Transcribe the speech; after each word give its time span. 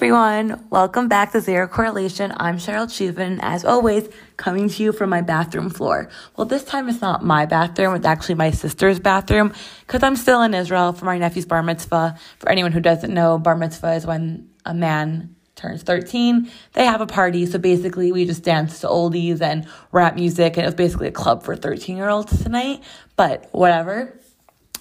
Everyone, 0.00 0.64
welcome 0.70 1.08
back 1.08 1.32
to 1.32 1.42
Zero 1.42 1.68
Correlation. 1.68 2.32
I'm 2.34 2.56
Cheryl 2.56 2.86
Chuvin, 2.86 3.38
as 3.42 3.66
always, 3.66 4.08
coming 4.38 4.70
to 4.70 4.82
you 4.82 4.92
from 4.92 5.10
my 5.10 5.20
bathroom 5.20 5.68
floor. 5.68 6.08
Well, 6.34 6.46
this 6.46 6.64
time 6.64 6.88
it's 6.88 7.02
not 7.02 7.22
my 7.22 7.44
bathroom, 7.44 7.94
it's 7.94 8.06
actually 8.06 8.36
my 8.36 8.50
sister's 8.50 8.98
bathroom, 8.98 9.52
because 9.80 10.02
I'm 10.02 10.16
still 10.16 10.40
in 10.40 10.54
Israel 10.54 10.94
for 10.94 11.04
my 11.04 11.18
nephew's 11.18 11.44
bar 11.44 11.62
mitzvah. 11.62 12.18
For 12.38 12.48
anyone 12.48 12.72
who 12.72 12.80
doesn't 12.80 13.12
know, 13.12 13.36
bar 13.36 13.56
mitzvah 13.56 13.92
is 13.92 14.06
when 14.06 14.48
a 14.64 14.72
man 14.72 15.36
turns 15.54 15.82
13. 15.82 16.50
They 16.72 16.86
have 16.86 17.02
a 17.02 17.06
party, 17.06 17.44
so 17.44 17.58
basically 17.58 18.10
we 18.10 18.24
just 18.24 18.42
dance 18.42 18.80
to 18.80 18.86
oldies 18.86 19.42
and 19.42 19.68
rap 19.92 20.14
music, 20.14 20.56
and 20.56 20.64
it 20.64 20.68
was 20.68 20.74
basically 20.76 21.08
a 21.08 21.12
club 21.12 21.42
for 21.42 21.54
13 21.54 21.98
year 21.98 22.08
olds 22.08 22.42
tonight, 22.42 22.82
but 23.16 23.50
whatever. 23.52 24.18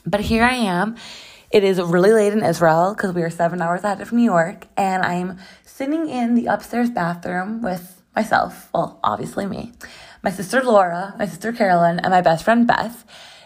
But 0.06 0.22
here 0.22 0.46
I 0.46 0.54
am 0.54 0.96
it 1.52 1.64
is 1.64 1.82
really 1.82 2.12
late 2.12 2.34
in 2.34 2.44
Israel 2.44 2.94
because 2.94 3.14
we 3.14 3.24
are 3.24 3.30
seven 3.30 3.62
hours 3.62 3.84
ahead 3.84 4.02
of 4.02 4.12
New 4.12 4.24
York, 4.24 4.68
and 4.78 5.04
I'm 5.04 5.40
sitting 5.66 6.08
in 6.08 6.36
the 6.36 6.46
upstairs 6.46 6.90
bathroom 6.90 7.62
with 7.62 8.02
myself. 8.16 8.70
Well, 8.74 9.00
obviously 9.04 9.46
me, 9.46 9.72
my 10.22 10.30
sister 10.30 10.62
Laura, 10.62 11.16
my 11.18 11.26
sister 11.26 11.52
Carolyn, 11.52 12.00
and 12.00 12.12
my 12.12 12.22
best 12.22 12.44
friend 12.44 12.68
Beth. 12.68 13.06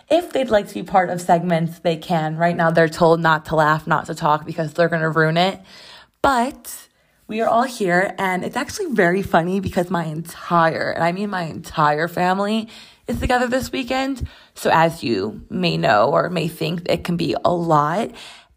If 0.09 0.33
they'd 0.33 0.49
like 0.49 0.67
to 0.67 0.73
be 0.73 0.83
part 0.83 1.09
of 1.09 1.21
segments, 1.21 1.79
they 1.79 1.95
can. 1.95 2.35
Right 2.35 2.55
now, 2.55 2.71
they're 2.71 2.89
told 2.89 3.21
not 3.21 3.45
to 3.45 3.55
laugh, 3.55 3.87
not 3.87 4.07
to 4.07 4.15
talk 4.15 4.45
because 4.45 4.73
they're 4.73 4.89
going 4.89 5.01
to 5.01 5.09
ruin 5.09 5.37
it. 5.37 5.61
But 6.21 6.89
we 7.27 7.39
are 7.39 7.47
all 7.47 7.63
here, 7.63 8.13
and 8.17 8.43
it's 8.43 8.57
actually 8.57 8.87
very 8.87 9.21
funny 9.21 9.61
because 9.61 9.89
my 9.89 10.05
entire, 10.05 10.91
and 10.91 11.03
I 11.03 11.13
mean 11.13 11.29
my 11.29 11.43
entire 11.43 12.09
family, 12.09 12.67
is 13.07 13.19
together 13.19 13.47
this 13.47 13.71
weekend. 13.71 14.27
So, 14.55 14.69
as 14.71 15.03
you 15.03 15.45
may 15.49 15.77
know 15.77 16.09
or 16.11 16.29
may 16.29 16.47
think, 16.47 16.83
it 16.85 17.03
can 17.03 17.17
be 17.17 17.35
a 17.43 17.53
lot. 17.53 18.11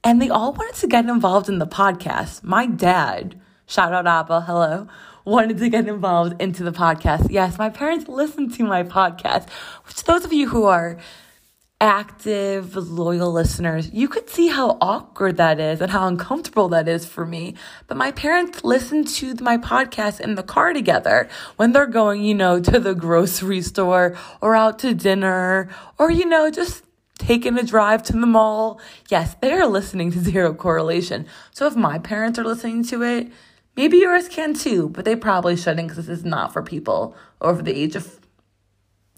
And 0.05 0.21
they 0.23 0.29
all 0.29 0.53
wanted 0.53 0.77
to 0.81 0.87
get 0.87 1.07
involved 1.07 1.49
in 1.49 1.59
the 1.59 1.67
podcast. 1.67 2.43
My 2.43 2.67
dad, 2.67 3.41
shout 3.67 3.93
out 3.93 4.07
Abba, 4.07 4.43
hello, 4.43 4.87
wanted 5.25 5.59
to 5.59 5.69
get 5.69 5.89
involved 5.89 6.41
into 6.41 6.63
the 6.63 6.73
podcast. 6.73 7.29
Yes, 7.31 7.59
my 7.59 7.71
parents 7.71 8.09
listen 8.09 8.51
to 8.53 8.65
my 8.65 8.85
podcast, 8.85 9.49
which 9.87 10.05
those 10.05 10.25
of 10.25 10.33
you 10.33 10.49
who 10.49 10.65
are 10.65 10.99
active, 11.81 12.75
loyal 12.75 13.31
listeners, 13.31 13.91
you 13.93 14.09
could 14.09 14.31
see 14.31 14.49
how 14.49 14.79
awkward 14.81 15.37
that 15.37 15.61
is 15.61 15.81
and 15.81 15.91
how 15.91 16.07
uncomfortable 16.07 16.69
that 16.71 16.89
is 16.89 17.05
for 17.05 17.27
me. 17.27 17.55
But 17.87 17.99
my 17.99 18.13
parents 18.13 18.65
listen 18.65 19.05
to 19.05 19.35
my 19.43 19.59
podcast 19.59 20.21
in 20.21 20.37
the 20.37 20.43
car 20.43 20.73
together 20.73 21.29
when 21.57 21.73
they're 21.73 21.87
going, 21.87 22.23
you 22.23 22.35
know, 22.35 22.61
to 22.61 22.81
the 22.81 22.95
grocery 22.95 23.61
store 23.61 24.17
or 24.41 24.57
out 24.57 24.79
to 24.81 24.95
dinner 24.95 25.69
or, 25.99 26.11
you 26.11 26.25
know, 26.25 26.51
just 26.51 26.83
taking 27.19 27.59
a 27.59 27.63
drive 27.63 28.03
to 28.05 28.13
the 28.13 28.27
mall. 28.27 28.81
Yes, 29.11 29.37
they 29.41 29.53
are 29.53 29.67
listening 29.67 30.11
to 30.13 30.19
Zero 30.25 30.55
Correlation. 30.55 31.27
So 31.51 31.67
if 31.67 31.77
my 31.77 31.99
parents 31.99 32.39
are 32.39 32.45
listening 32.45 32.85
to 32.85 33.03
it, 33.03 33.31
maybe 33.77 33.99
yours 33.99 34.29
can 34.29 34.55
too, 34.55 34.89
but 34.89 35.05
they 35.05 35.15
probably 35.15 35.57
shouldn't 35.57 35.89
because 35.89 36.07
this 36.07 36.19
is 36.21 36.25
not 36.25 36.55
for 36.55 36.63
people 36.63 37.15
over 37.43 37.61
the 37.61 37.77
age 37.77 37.97
of 37.97 38.19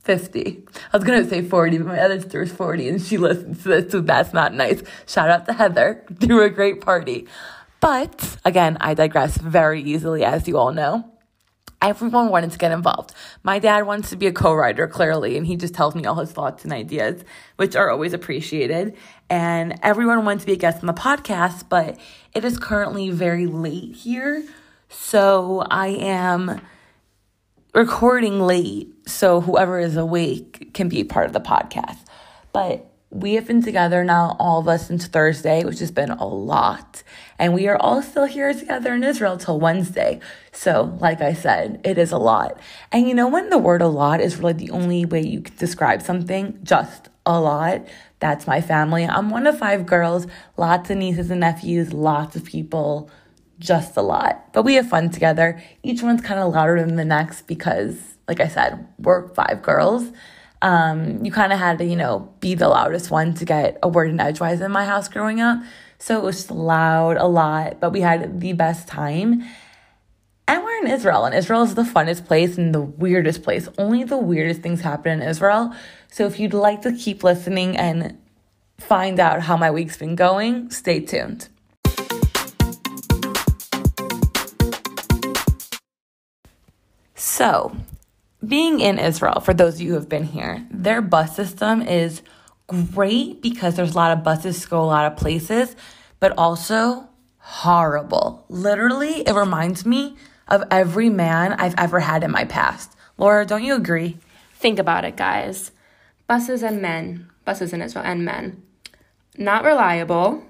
50. 0.09 0.67
I 0.91 0.97
was 0.97 1.05
to 1.05 1.29
say 1.29 1.43
40, 1.43 1.79
but 1.79 1.87
my 1.87 2.01
other 2.01 2.19
sister 2.19 2.41
is 2.41 2.51
40 2.51 2.89
and 2.89 3.03
she 3.03 3.19
listens 3.19 3.63
to 3.63 3.69
this, 3.69 3.93
so 3.93 4.01
that's 4.01 4.33
not 4.33 4.55
nice. 4.55 4.83
Shout 5.07 5.29
out 5.29 5.45
to 5.45 5.53
Heather. 5.53 6.03
Threw 6.21 6.43
a 6.43 6.49
great 6.49 6.81
party. 6.81 7.27
But 7.81 8.39
again, 8.43 8.79
I 8.81 8.95
digress 8.95 9.37
very 9.37 9.83
easily, 9.83 10.25
as 10.25 10.49
you 10.49 10.57
all 10.57 10.73
know. 10.73 11.05
Everyone 11.83 12.31
wanted 12.31 12.53
to 12.53 12.59
get 12.59 12.73
involved. 12.73 13.15
My 13.43 13.59
dad 13.59 13.87
wants 13.87 14.09
to 14.09 14.17
be 14.17 14.27
a 14.27 14.33
co 14.33 14.55
writer, 14.55 14.89
clearly, 14.89 15.37
and 15.37 15.47
he 15.47 15.57
just 15.57 15.75
tells 15.75 15.95
me 15.95 16.07
all 16.07 16.15
his 16.15 16.33
thoughts 16.33 16.65
and 16.65 16.73
ideas, 16.73 17.23
which 17.57 17.77
are 17.77 17.91
always 17.91 18.15
appreciated. 18.15 18.97
And 19.29 19.79
everyone 19.83 20.25
wanted 20.25 20.41
to 20.41 20.47
be 20.47 20.55
a 20.55 20.57
guest 20.57 20.81
on 20.81 20.87
the 20.87 20.95
podcast, 20.95 21.69
but 21.69 21.99
it 22.35 22.47
is 22.47 22.59
currently 22.59 23.11
very 23.11 23.47
late 23.47 23.95
here. 23.95 24.43
So 24.89 25.67
I 25.71 25.89
am 25.89 26.63
recording 27.75 28.41
late 28.41 28.98
so 29.09 29.41
whoever 29.41 29.79
is 29.79 29.97
awake 29.97 30.73
can 30.75 30.89
be 30.89 31.05
part 31.05 31.27
of 31.27 31.33
the 31.33 31.41
podcast. 31.41 31.99
But 32.53 32.87
we 33.11 33.35
have 33.35 33.47
been 33.47 33.63
together 33.63 34.05
now, 34.05 34.37
all 34.39 34.61
of 34.61 34.69
us, 34.69 34.89
since 34.89 35.07
Thursday, 35.07 35.65
which 35.65 35.79
has 35.79 35.91
been 35.91 36.11
a 36.11 36.27
lot. 36.27 37.03
And 37.39 37.55
we 37.55 37.67
are 37.69 37.77
all 37.77 38.03
still 38.03 38.27
here 38.27 38.53
together 38.53 38.93
in 38.93 39.03
Israel 39.03 39.39
till 39.39 39.59
Wednesday. 39.59 40.21
So, 40.53 40.97
like 41.01 41.23
I 41.23 41.33
said, 41.33 41.81
it 41.85 41.97
is 41.97 42.13
a 42.13 42.19
lot. 42.19 42.61
And 42.93 43.09
you 43.09 43.15
know, 43.15 43.29
when 43.29 43.49
the 43.49 43.59
word 43.59 43.81
a 43.81 43.89
lot 43.89 44.21
is 44.21 44.37
really 44.37 44.53
the 44.53 44.71
only 44.73 45.07
way 45.07 45.23
you 45.23 45.41
can 45.41 45.57
describe 45.57 46.03
something, 46.03 46.59
just 46.63 47.09
a 47.25 47.41
lot, 47.41 47.87
that's 48.21 48.47
my 48.47 48.61
family. 48.61 49.07
I'm 49.07 49.31
one 49.31 49.47
of 49.47 49.59
five 49.59 49.87
girls, 49.87 50.27
lots 50.57 50.91
of 50.91 50.99
nieces 50.99 51.31
and 51.31 51.41
nephews, 51.41 51.93
lots 51.93 52.37
of 52.37 52.45
people 52.45 53.11
just 53.59 53.97
a 53.97 54.03
lot. 54.03 54.53
But 54.53 54.65
we 54.65 54.75
have 54.75 54.89
fun 54.89 55.11
together. 55.11 55.63
Each 55.83 56.03
one's 56.03 56.21
kind 56.21 56.41
of 56.41 56.53
louder 56.53 56.85
than 56.85 56.97
the 56.97 57.05
next 57.05 57.47
because, 57.47 58.18
like 58.29 58.41
I 58.41 58.49
said, 58.49 58.87
we're 58.99 59.29
five 59.29 59.63
girls. 59.63 60.05
Um, 60.61 61.25
you 61.25 61.33
kind 61.33 61.53
of 61.53 61.59
had 61.59 61.79
to, 61.79 61.85
you 61.85 61.97
know, 61.97 62.33
be 62.41 62.55
the 62.55 62.69
loudest 62.69 63.11
one 63.11 63.35
to 63.35 63.45
get 63.45 63.79
a 63.83 63.89
word 63.89 64.11
in 64.11 64.21
edgewise 64.21 64.61
in 64.61 64.71
my 64.71 64.85
house 64.85 65.09
growing 65.09 65.41
up. 65.41 65.61
So 65.99 66.19
it 66.19 66.23
was 66.23 66.51
loud 66.51 67.17
a 67.17 67.27
lot, 67.27 67.81
but 67.81 67.93
we 67.93 68.03
had 68.03 68.41
the 68.41 68.53
best 68.53 68.87
time. 68.87 69.45
And 70.47 70.65
we're 70.65 70.79
in 70.79 70.87
Israel, 70.89 71.25
and 71.25 71.35
Israel 71.35 71.63
is 71.63 71.75
the 71.75 71.83
funnest 71.83 72.27
place 72.27 72.57
and 72.57 72.75
the 72.75 72.81
weirdest 72.81 73.43
place. 73.43 73.69
Only 73.77 74.05
the 74.05 74.17
weirdest 74.17 74.63
things 74.63 74.81
happen 74.81 75.21
in 75.21 75.29
Israel. 75.29 75.75
So 76.11 76.27
if 76.27 76.41
you'd 76.41 76.55
like 76.55 76.83
to 76.83 76.93
keep 76.93 77.23
listening 77.23 77.77
and 77.77 78.19
find 78.79 79.21
out 79.21 79.43
how 79.43 79.57
my 79.57 79.71
week's 79.71 79.97
been 79.97 80.17
going, 80.17 80.71
stay 80.71 81.01
tuned. 81.01 81.49
So, 87.15 87.77
being 88.47 88.81
in 88.81 88.99
Israel, 88.99 89.41
for 89.41 89.53
those 89.53 89.75
of 89.75 89.81
you 89.81 89.91
who 89.91 89.95
have 89.95 90.09
been 90.09 90.25
here, 90.25 90.67
their 90.71 91.03
bus 91.03 91.35
system 91.35 91.83
is 91.83 92.23
great 92.67 93.43
because 93.43 93.75
there's 93.75 93.95
a 93.95 93.97
lot 93.97 94.17
of 94.17 94.23
buses 94.23 94.63
to 94.63 94.69
go 94.69 94.81
a 94.81 94.85
lot 94.85 95.11
of 95.11 95.19
places, 95.19 95.75
but 96.21 96.33
also 96.39 97.09
horrible. 97.39 98.45
Literally, 98.49 99.23
it 99.27 99.35
reminds 99.35 99.85
me 99.85 100.17
of 100.47 100.65
every 100.71 101.11
man 101.11 101.53
I've 101.55 101.75
ever 101.79 102.01
had 102.01 102.23
in 102.23 102.31
my 102.31 102.45
past. 102.45 102.95
Laura, 103.17 103.45
don't 103.45 103.65
you 103.65 103.75
agree? 103.75 104.19
Think 104.55 104.79
about 104.79 105.05
it, 105.05 105.17
guys. 105.17 105.73
Buses 106.27 106.63
and 106.63 106.81
men, 106.81 107.31
buses 107.45 107.73
in 107.73 107.83
Israel 107.83 108.05
and 108.05 108.25
men. 108.25 108.63
Not 109.37 109.65
reliable, 109.65 110.45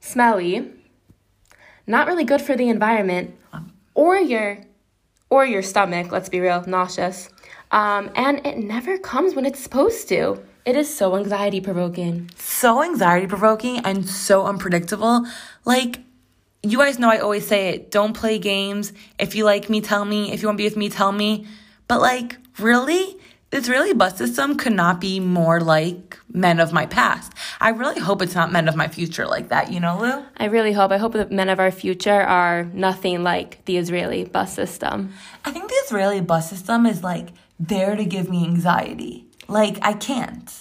smelly, 0.00 0.72
not 1.86 2.06
really 2.06 2.24
good 2.24 2.40
for 2.40 2.56
the 2.56 2.68
environment, 2.68 3.36
or 3.94 4.16
you're 4.16 4.58
or 5.30 5.44
your 5.44 5.62
stomach, 5.62 6.10
let's 6.10 6.28
be 6.28 6.40
real, 6.40 6.64
nauseous. 6.66 7.30
Um, 7.70 8.10
and 8.14 8.44
it 8.46 8.58
never 8.58 8.98
comes 8.98 9.34
when 9.34 9.44
it's 9.44 9.60
supposed 9.60 10.08
to. 10.08 10.42
It 10.64 10.76
is 10.76 10.94
so 10.94 11.16
anxiety 11.16 11.60
provoking. 11.60 12.30
So 12.36 12.82
anxiety 12.82 13.26
provoking 13.26 13.78
and 13.80 14.08
so 14.08 14.46
unpredictable. 14.46 15.26
Like, 15.64 16.00
you 16.62 16.78
guys 16.78 16.98
know 16.98 17.10
I 17.10 17.18
always 17.18 17.46
say 17.46 17.68
it 17.70 17.90
don't 17.90 18.12
play 18.12 18.38
games. 18.38 18.92
If 19.18 19.34
you 19.34 19.44
like 19.44 19.70
me, 19.70 19.80
tell 19.80 20.04
me. 20.04 20.32
If 20.32 20.42
you 20.42 20.48
want 20.48 20.58
to 20.58 20.62
be 20.62 20.66
with 20.66 20.76
me, 20.76 20.88
tell 20.88 21.12
me. 21.12 21.46
But, 21.86 22.00
like, 22.00 22.36
really? 22.58 23.16
Israeli 23.50 23.94
bus 23.94 24.18
system 24.18 24.58
could 24.58 24.74
not 24.74 25.00
be 25.00 25.20
more 25.20 25.60
like 25.60 26.18
men 26.30 26.60
of 26.60 26.70
my 26.72 26.84
past. 26.84 27.32
I 27.60 27.70
really 27.70 27.98
hope 27.98 28.20
it's 28.20 28.34
not 28.34 28.52
men 28.52 28.68
of 28.68 28.76
my 28.76 28.88
future 28.88 29.26
like 29.26 29.48
that, 29.48 29.72
you 29.72 29.80
know, 29.80 29.98
Lou? 29.98 30.22
I 30.36 30.46
really 30.46 30.72
hope. 30.72 30.90
I 30.90 30.98
hope 30.98 31.14
that 31.14 31.32
men 31.32 31.48
of 31.48 31.58
our 31.58 31.70
future 31.70 32.20
are 32.20 32.64
nothing 32.64 33.22
like 33.22 33.64
the 33.64 33.78
Israeli 33.78 34.24
bus 34.24 34.52
system. 34.52 35.14
I 35.46 35.50
think 35.50 35.68
the 35.68 35.74
Israeli 35.76 36.20
bus 36.20 36.50
system 36.50 36.84
is 36.84 37.02
like 37.02 37.28
there 37.58 37.96
to 37.96 38.04
give 38.04 38.28
me 38.28 38.44
anxiety. 38.44 39.24
Like, 39.48 39.78
I 39.80 39.94
can't. 39.94 40.52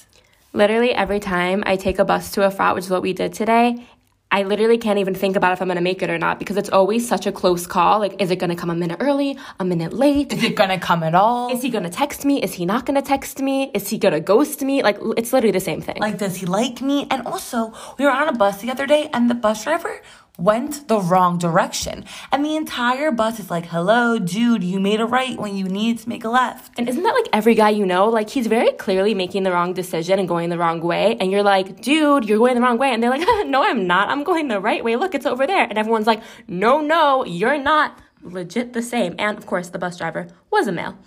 Literally 0.54 0.94
every 0.94 1.19
time 1.19 1.63
I 1.66 1.75
take 1.75 2.00
a 2.00 2.06
bus 2.06 2.31
to 2.31 2.39
Efrat, 2.39 2.74
which 2.74 2.86
is 2.86 2.89
what 2.89 3.01
we 3.01 3.12
did 3.12 3.34
today, 3.34 3.86
I 4.29 4.44
literally 4.44 4.77
can't 4.77 5.00
even 5.00 5.15
think 5.15 5.38
about 5.38 5.53
if 5.53 5.62
I'm 5.62 5.69
gonna 5.69 5.79
make 5.79 6.01
it 6.01 6.09
or 6.09 6.18
not 6.18 6.38
because 6.38 6.57
it's 6.57 6.69
always 6.69 7.07
such 7.07 7.25
a 7.25 7.31
close 7.31 7.65
call. 7.65 8.00
Like, 8.00 8.21
is 8.21 8.29
it 8.29 8.35
gonna 8.38 8.57
come 8.57 8.69
a 8.69 8.75
minute 8.75 8.97
early, 9.00 9.38
a 9.59 9.63
minute 9.63 9.94
late? 9.94 10.33
Is 10.33 10.44
it 10.44 10.56
gonna 10.56 10.79
come 10.79 11.01
at 11.03 11.15
all? 11.15 11.50
Is 11.50 11.62
he 11.62 11.69
gonna 11.69 11.89
text 11.89 12.25
me? 12.25 12.44
Is 12.44 12.53
he 12.53 12.65
not 12.65 12.85
gonna 12.85 13.01
text 13.01 13.39
me? 13.39 13.71
Is 13.74 13.88
he 13.88 13.97
gonna 13.97 14.19
ghost 14.19 14.62
me? 14.62 14.83
Like, 14.83 14.97
it's 15.15 15.31
literally 15.31 15.53
the 15.53 15.62
same 15.62 15.81
thing. 15.81 15.97
Like, 16.00 16.18
does 16.18 16.35
he 16.35 16.45
like 16.45 16.81
me? 16.81 17.07
And 17.09 17.25
also, 17.25 17.74
we 17.97 18.03
were 18.03 18.12
on 18.12 18.27
a 18.27 18.33
bus 18.33 18.62
the 18.62 18.69
other 18.69 18.85
day 18.85 19.09
and 19.13 19.29
the 19.29 19.35
bus 19.35 19.63
driver 19.63 20.01
went 20.38 20.88
the 20.88 21.00
wrong 21.00 21.38
direction. 21.38 22.06
And 22.31 22.45
the 22.45 22.56
entire 22.56 23.12
bus 23.12 23.39
is 23.39 23.50
like, 23.50 23.66
hello, 23.66 24.19
dude, 24.19 24.63
you 24.63 24.80
made 24.80 25.01
a 25.01 25.06
right 25.06 25.38
when 25.38 25.56
you 25.56 25.66
needed 25.66 26.04
to 26.04 26.10
make 26.10 26.24
a 26.24 26.30
left. 26.30 26.78
And 26.78 26.88
isn't 26.88 27.01
that 27.01 27.13
like 27.13 27.28
every 27.34 27.56
guy 27.56 27.69
you 27.69 27.86
know? 27.86 28.07
Like, 28.07 28.30
he's 28.30 28.48
very 28.48 28.72
clearly 28.74 29.13
making 29.13 29.44
the 29.44 29.51
wrong 29.51 29.74
decision 29.74 30.19
and 30.19 30.28
going 30.28 30.50
the 30.50 30.57
wrong 30.57 30.80
way. 30.81 31.18
And 31.19 31.31
you're 31.31 31.44
like, 31.44 31.81
dude, 31.81 32.25
you're 32.25 32.38
going 32.38 32.56
the 32.56 32.62
wrong 32.62 32.78
way. 32.78 32.94
And 32.94 33.01
they're 33.01 33.10
like, 33.10 33.22
no, 33.48 33.63
I'm 33.63 33.88
not. 33.88 34.10
I'm 34.10 34.24
going 34.24 34.48
the 34.48 34.60
right 34.60 34.84
way. 34.84 34.95
Look, 34.95 35.16
it's 35.16 35.25
over 35.25 35.48
there. 35.48 35.63
And 35.63 35.78
everyone's 35.78 36.07
like, 36.07 36.22
no, 36.48 36.81
no, 36.81 37.25
you're 37.25 37.57
not. 37.57 38.00
Legit 38.22 38.74
the 38.74 38.81
same. 38.81 39.16
And 39.18 39.38
of 39.38 39.45
course, 39.45 39.69
the 39.69 39.80
bus 39.80 39.98
driver 39.98 40.28
was 40.51 40.68
a 40.68 40.72
male. 40.72 40.98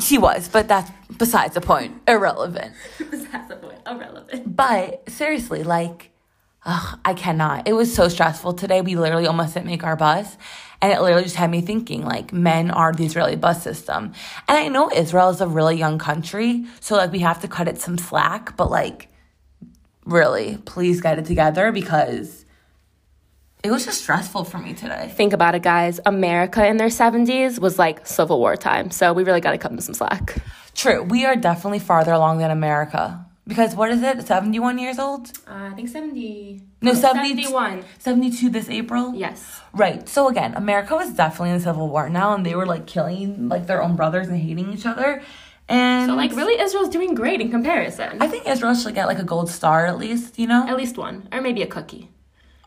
She 0.00 0.16
was, 0.16 0.48
but 0.48 0.66
that's 0.66 0.90
besides 1.18 1.54
the 1.54 1.60
point. 1.60 2.00
Irrelevant. 2.08 2.72
besides 2.98 3.48
the 3.48 3.56
point. 3.56 3.80
Irrelevant. 3.86 4.56
But 4.56 5.08
seriously, 5.10 5.62
like, 5.62 6.10
ugh, 6.64 6.98
I 7.04 7.14
cannot. 7.14 7.66
It 7.68 7.72
was 7.72 7.94
so 7.94 8.08
stressful 8.08 8.54
today. 8.54 8.80
We 8.80 8.96
literally 8.96 9.26
almost 9.26 9.54
didn't 9.54 9.66
make 9.66 9.84
our 9.84 9.96
bus. 9.96 10.36
And 10.80 10.92
it 10.92 11.00
literally 11.00 11.24
just 11.24 11.36
had 11.36 11.50
me 11.50 11.60
thinking, 11.60 12.04
like, 12.04 12.32
men 12.32 12.70
are 12.70 12.92
the 12.92 13.04
Israeli 13.04 13.34
bus 13.34 13.62
system. 13.62 14.12
And 14.46 14.58
I 14.58 14.68
know 14.68 14.90
Israel 14.94 15.30
is 15.30 15.40
a 15.40 15.48
really 15.48 15.76
young 15.76 15.98
country, 15.98 16.66
so 16.80 16.94
like 16.96 17.10
we 17.10 17.18
have 17.18 17.40
to 17.40 17.48
cut 17.48 17.66
it 17.66 17.80
some 17.80 17.98
slack, 17.98 18.56
but 18.56 18.70
like, 18.70 19.08
really, 20.04 20.58
please 20.64 21.00
get 21.00 21.18
it 21.18 21.24
together 21.24 21.72
because 21.72 22.44
it 23.64 23.72
was 23.72 23.84
just 23.84 24.02
stressful 24.02 24.44
for 24.44 24.58
me 24.58 24.72
today. 24.72 25.12
Think 25.16 25.32
about 25.32 25.56
it, 25.56 25.62
guys. 25.62 25.98
America 26.06 26.64
in 26.64 26.76
their 26.76 26.88
70s 26.88 27.58
was 27.58 27.76
like 27.76 28.06
Civil 28.06 28.38
War 28.38 28.56
time. 28.56 28.92
So 28.92 29.12
we 29.12 29.24
really 29.24 29.40
got 29.40 29.50
to 29.50 29.58
cut 29.58 29.72
them 29.72 29.80
some 29.80 29.94
slack. 29.94 30.40
True, 30.74 31.02
we 31.02 31.24
are 31.24 31.34
definitely 31.34 31.80
farther 31.80 32.12
along 32.12 32.38
than 32.38 32.52
America. 32.52 33.26
Because 33.48 33.74
what 33.74 33.90
is 33.90 34.02
it? 34.02 34.26
71 34.26 34.78
years 34.78 34.98
old? 34.98 35.32
Uh, 35.48 35.70
I 35.70 35.74
think 35.74 35.88
70. 35.88 36.60
No, 36.82 36.92
70, 36.92 37.42
71. 37.42 37.84
72 37.98 38.50
this 38.50 38.68
April? 38.68 39.14
Yes. 39.14 39.62
Right. 39.72 40.06
So 40.06 40.28
again, 40.28 40.54
America 40.54 40.94
was 40.94 41.14
definitely 41.14 41.50
in 41.50 41.56
the 41.56 41.62
Civil 41.64 41.88
War 41.88 42.10
now, 42.10 42.34
and 42.34 42.44
they 42.44 42.54
were 42.54 42.66
like 42.66 42.86
killing 42.86 43.48
like 43.48 43.66
their 43.66 43.82
own 43.82 43.96
brothers 43.96 44.28
and 44.28 44.36
hating 44.36 44.72
each 44.74 44.84
other. 44.84 45.22
And 45.68 46.08
So, 46.10 46.14
like, 46.14 46.34
really, 46.34 46.58
Israel's 46.60 46.88
doing 46.88 47.14
great 47.14 47.40
in 47.40 47.50
comparison. 47.50 48.22
I 48.22 48.26
think 48.28 48.46
Israel 48.48 48.74
should 48.74 48.94
get 48.94 49.06
like 49.06 49.18
a 49.18 49.24
gold 49.24 49.50
star 49.50 49.86
at 49.86 49.98
least, 49.98 50.38
you 50.38 50.46
know? 50.46 50.66
At 50.66 50.76
least 50.76 50.96
one. 50.96 51.28
Or 51.32 51.40
maybe 51.42 51.62
a 51.62 51.66
cookie. 51.66 52.08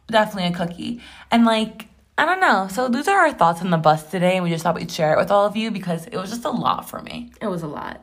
Definitely 0.08 0.50
a 0.52 0.54
cookie. 0.54 1.02
And 1.32 1.46
like, 1.46 1.88
I 2.18 2.26
don't 2.26 2.40
know. 2.40 2.68
So 2.70 2.90
those 2.90 3.08
are 3.08 3.20
our 3.20 3.34
thoughts 3.34 3.62
on 3.62 3.70
the 3.72 3.78
bus 3.78 4.10
today, 4.12 4.36
and 4.36 4.44
we 4.44 4.50
just 4.52 4.64
thought 4.64 4.76
we'd 4.76 4.92
share 4.92 5.14
it 5.14 5.18
with 5.18 5.32
all 5.32 5.46
of 5.46 5.56
you 5.56 5.72
because 5.72 6.06
it 6.08 6.16
was 6.18 6.30
just 6.30 6.46
a 6.46 6.52
lot 6.52 6.88
for 6.90 7.02
me. 7.02 7.32
It 7.42 7.48
was 7.48 7.64
a 7.64 7.68
lot. 7.68 8.02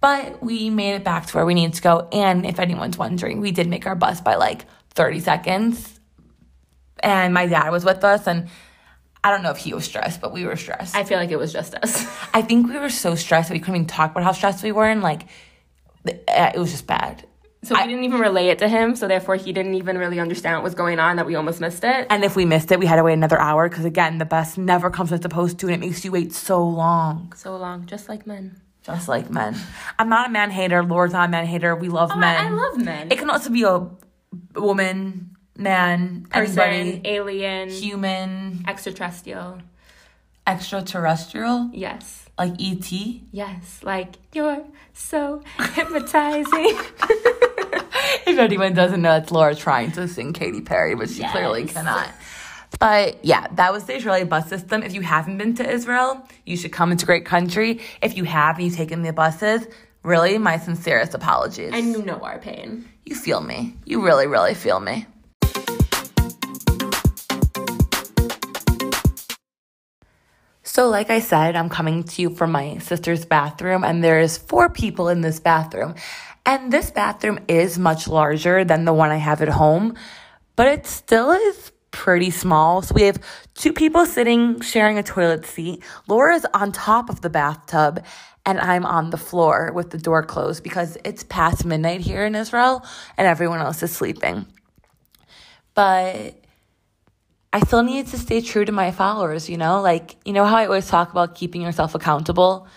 But 0.00 0.42
we 0.42 0.70
made 0.70 0.94
it 0.94 1.04
back 1.04 1.26
to 1.26 1.36
where 1.36 1.44
we 1.44 1.54
needed 1.54 1.74
to 1.74 1.82
go. 1.82 2.08
And 2.12 2.46
if 2.46 2.58
anyone's 2.58 2.96
wondering, 2.96 3.40
we 3.40 3.52
did 3.52 3.68
make 3.68 3.86
our 3.86 3.94
bus 3.94 4.20
by 4.20 4.36
like 4.36 4.64
30 4.94 5.20
seconds. 5.20 6.00
And 7.02 7.34
my 7.34 7.46
dad 7.46 7.70
was 7.70 7.84
with 7.84 8.04
us, 8.04 8.26
and 8.26 8.48
I 9.24 9.30
don't 9.30 9.42
know 9.42 9.50
if 9.50 9.58
he 9.58 9.72
was 9.72 9.84
stressed, 9.84 10.20
but 10.20 10.32
we 10.32 10.44
were 10.44 10.56
stressed. 10.56 10.94
I 10.94 11.04
feel 11.04 11.18
like 11.18 11.30
it 11.30 11.38
was 11.38 11.52
just 11.52 11.74
us. 11.74 12.06
I 12.34 12.42
think 12.42 12.68
we 12.68 12.78
were 12.78 12.90
so 12.90 13.14
stressed 13.14 13.48
that 13.48 13.54
we 13.54 13.60
couldn't 13.60 13.76
even 13.76 13.86
talk 13.86 14.10
about 14.10 14.22
how 14.22 14.32
stressed 14.32 14.62
we 14.62 14.72
were, 14.72 14.86
and 14.86 15.02
like, 15.02 15.22
uh, 16.06 16.52
it 16.54 16.58
was 16.58 16.70
just 16.70 16.86
bad. 16.86 17.26
So 17.62 17.74
we 17.74 17.86
didn't 17.86 18.04
even 18.04 18.20
relay 18.20 18.48
it 18.48 18.58
to 18.60 18.68
him. 18.68 18.96
So 18.96 19.06
therefore, 19.06 19.36
he 19.36 19.52
didn't 19.52 19.74
even 19.74 19.98
really 19.98 20.18
understand 20.18 20.56
what 20.56 20.64
was 20.64 20.74
going 20.74 20.98
on. 20.98 21.16
That 21.16 21.26
we 21.26 21.34
almost 21.34 21.60
missed 21.60 21.84
it. 21.84 22.06
And 22.08 22.24
if 22.24 22.34
we 22.34 22.46
missed 22.46 22.72
it, 22.72 22.78
we 22.78 22.86
had 22.86 22.96
to 22.96 23.02
wait 23.02 23.12
another 23.12 23.38
hour 23.38 23.68
because, 23.68 23.84
again, 23.84 24.16
the 24.16 24.24
bus 24.24 24.56
never 24.56 24.88
comes 24.88 25.10
when 25.10 25.16
it's 25.16 25.24
supposed 25.24 25.58
to, 25.58 25.66
and 25.66 25.74
it 25.74 25.80
makes 25.80 26.02
you 26.02 26.10
wait 26.10 26.32
so 26.32 26.66
long. 26.66 27.34
So 27.36 27.56
long, 27.56 27.84
just 27.84 28.08
like 28.08 28.26
men. 28.26 28.62
Just 28.94 29.08
like 29.08 29.30
men. 29.30 29.56
I'm 29.98 30.08
not 30.08 30.28
a 30.28 30.30
man 30.32 30.50
hater. 30.50 30.82
Laura's 30.82 31.12
not 31.12 31.28
a 31.28 31.30
man 31.30 31.46
hater. 31.46 31.74
We 31.76 31.88
love 31.88 32.10
Oh, 32.12 32.16
men. 32.18 32.36
I, 32.36 32.48
I 32.48 32.50
love 32.50 32.78
men. 32.78 33.10
It 33.10 33.18
can 33.18 33.30
also 33.30 33.50
be 33.50 33.62
a 33.64 33.86
woman, 34.58 35.36
man, 35.56 36.26
Person, 36.30 36.58
anybody, 36.58 37.02
alien, 37.08 37.68
human, 37.70 38.64
extraterrestrial. 38.68 39.58
extraterrestrial, 40.46 41.70
Yes. 41.72 42.26
like 42.38 42.52
ET. 42.60 42.90
Yes. 43.32 43.80
Like, 43.82 44.16
you're 44.32 44.64
so 44.92 45.42
hypnotizing. 45.74 46.44
if 48.26 48.38
anyone 48.38 48.74
doesn't 48.74 49.02
know, 49.02 49.16
it's 49.16 49.30
Laura 49.30 49.54
trying 49.54 49.92
to 49.92 50.08
sing 50.08 50.32
Katy 50.32 50.62
Perry, 50.62 50.94
but 50.94 51.08
she 51.10 51.22
clearly 51.28 51.64
cannot. 51.66 52.08
But 52.78 53.24
yeah, 53.24 53.46
that 53.54 53.72
was 53.72 53.84
the 53.84 53.96
Israeli 53.96 54.24
bus 54.24 54.48
system. 54.48 54.82
If 54.82 54.94
you 54.94 55.02
haven't 55.02 55.38
been 55.38 55.54
to 55.56 55.68
Israel, 55.68 56.26
you 56.46 56.56
should 56.56 56.72
come. 56.72 56.92
It's 56.92 57.02
a 57.02 57.06
great 57.06 57.24
country. 57.24 57.80
If 58.02 58.16
you 58.16 58.24
have 58.24 58.56
and 58.56 58.66
you've 58.66 58.76
taken 58.76 59.02
the 59.02 59.12
buses, 59.12 59.66
really, 60.02 60.38
my 60.38 60.58
sincerest 60.58 61.14
apologies. 61.14 61.72
and 61.72 61.92
you 61.92 62.02
know 62.02 62.20
our 62.20 62.38
pain. 62.38 62.88
you 63.04 63.14
feel 63.14 63.40
me. 63.40 63.76
You 63.84 64.04
really, 64.04 64.26
really 64.26 64.54
feel 64.54 64.80
me. 64.80 65.06
So, 70.62 70.88
like 70.88 71.10
I 71.10 71.18
said, 71.18 71.56
I'm 71.56 71.68
coming 71.68 72.04
to 72.04 72.22
you 72.22 72.30
from 72.30 72.52
my 72.52 72.78
sister's 72.78 73.24
bathroom, 73.24 73.82
and 73.82 74.04
there's 74.04 74.38
four 74.38 74.70
people 74.70 75.08
in 75.08 75.20
this 75.20 75.40
bathroom. 75.40 75.96
And 76.46 76.72
this 76.72 76.92
bathroom 76.92 77.40
is 77.48 77.76
much 77.78 78.06
larger 78.06 78.64
than 78.64 78.84
the 78.84 78.92
one 78.92 79.10
I 79.10 79.16
have 79.16 79.42
at 79.42 79.48
home, 79.48 79.96
but 80.54 80.68
it 80.68 80.86
still 80.86 81.32
is 81.32 81.72
pretty 81.90 82.30
small. 82.30 82.82
So, 82.82 82.94
we 82.94 83.02
have 83.02 83.18
two 83.54 83.72
people 83.72 84.06
sitting 84.06 84.60
sharing 84.60 84.98
a 84.98 85.02
toilet 85.02 85.46
seat. 85.46 85.82
Laura's 86.08 86.46
on 86.54 86.72
top 86.72 87.10
of 87.10 87.20
the 87.20 87.30
bathtub, 87.30 88.04
and 88.46 88.58
I'm 88.60 88.86
on 88.86 89.10
the 89.10 89.16
floor 89.18 89.72
with 89.74 89.90
the 89.90 89.98
door 89.98 90.22
closed 90.22 90.62
because 90.62 90.96
it's 91.04 91.24
past 91.24 91.64
midnight 91.64 92.00
here 92.00 92.24
in 92.24 92.34
Israel, 92.34 92.84
and 93.16 93.26
everyone 93.26 93.60
else 93.60 93.82
is 93.82 93.92
sleeping. 93.92 94.46
But 95.74 96.36
I 97.52 97.60
still 97.60 97.82
need 97.82 98.06
to 98.08 98.18
stay 98.18 98.40
true 98.40 98.64
to 98.64 98.72
my 98.72 98.92
followers, 98.92 99.48
you 99.48 99.56
know? 99.56 99.80
Like, 99.80 100.16
you 100.24 100.32
know 100.32 100.44
how 100.44 100.56
I 100.56 100.66
always 100.66 100.88
talk 100.88 101.10
about 101.10 101.34
keeping 101.34 101.62
yourself 101.62 101.94
accountable? 101.94 102.68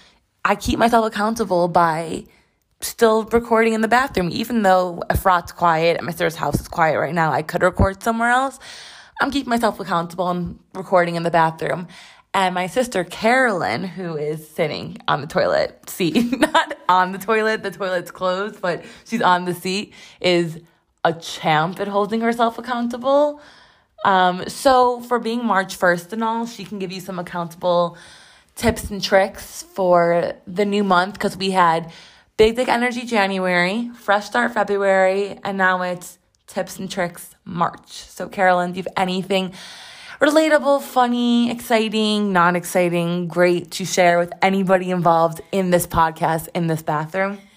I 0.43 0.55
keep 0.55 0.79
myself 0.79 1.05
accountable 1.05 1.67
by 1.67 2.25
still 2.81 3.23
recording 3.25 3.73
in 3.73 3.81
the 3.81 3.87
bathroom, 3.87 4.29
even 4.31 4.63
though 4.63 5.01
Efrat's 5.09 5.51
quiet 5.51 5.97
and 5.97 6.05
my 6.05 6.11
sister's 6.11 6.35
house 6.35 6.59
is 6.59 6.67
quiet 6.67 6.99
right 6.99 7.13
now. 7.13 7.31
I 7.31 7.43
could 7.43 7.61
record 7.61 8.01
somewhere 8.03 8.29
else. 8.29 8.59
I'm 9.23 9.31
keeping 9.31 9.51
myself 9.51 9.79
accountable 9.79 10.29
and 10.29 10.59
recording 10.73 11.15
in 11.15 11.23
the 11.23 11.31
bathroom. 11.31 11.87
And 12.33 12.53
my 12.53 12.67
sister 12.67 13.05
Carolyn, 13.05 13.85
who 13.85 14.17
is 14.17 14.45
sitting 14.49 14.97
on 15.07 15.21
the 15.21 15.27
toilet 15.27 15.89
seat, 15.89 16.37
not 16.39 16.77
on 16.89 17.13
the 17.13 17.17
toilet, 17.17 17.63
the 17.63 17.71
toilet's 17.71 18.11
closed, 18.11 18.59
but 18.59 18.83
she's 19.05 19.21
on 19.21 19.45
the 19.45 19.53
seat, 19.53 19.93
is 20.19 20.59
a 21.05 21.13
champ 21.13 21.79
at 21.79 21.87
holding 21.87 22.19
herself 22.19 22.57
accountable. 22.57 23.39
Um, 24.03 24.43
so 24.49 24.99
for 24.99 25.19
being 25.19 25.45
March 25.45 25.79
1st 25.79 26.11
and 26.11 26.21
all, 26.21 26.45
she 26.45 26.65
can 26.65 26.77
give 26.77 26.91
you 26.91 26.99
some 26.99 27.17
accountable 27.17 27.97
tips 28.57 28.91
and 28.91 29.01
tricks 29.01 29.63
for 29.63 30.33
the 30.45 30.65
new 30.65 30.83
month 30.83 31.13
because 31.13 31.37
we 31.37 31.51
had 31.51 31.93
Big 32.35 32.57
Dick 32.57 32.67
Energy 32.67 33.05
January, 33.05 33.89
Fresh 33.95 34.25
Start 34.25 34.53
February, 34.53 35.39
and 35.45 35.57
now 35.57 35.81
it's 35.81 36.19
Tips 36.53 36.77
and 36.77 36.89
Tricks 36.89 37.35
March. 37.45 37.91
So 37.91 38.29
Carolyn, 38.29 38.73
do 38.73 38.77
you 38.77 38.83
have 38.83 38.93
anything 38.95 39.53
relatable, 40.21 40.83
funny, 40.83 41.49
exciting, 41.49 42.31
non 42.31 42.55
exciting, 42.55 43.27
great 43.27 43.71
to 43.71 43.85
share 43.85 44.19
with 44.19 44.31
anybody 44.41 44.91
involved 44.91 45.41
in 45.51 45.71
this 45.71 45.87
podcast, 45.87 46.49
in 46.53 46.67
this 46.67 46.81
bathroom? 46.83 47.39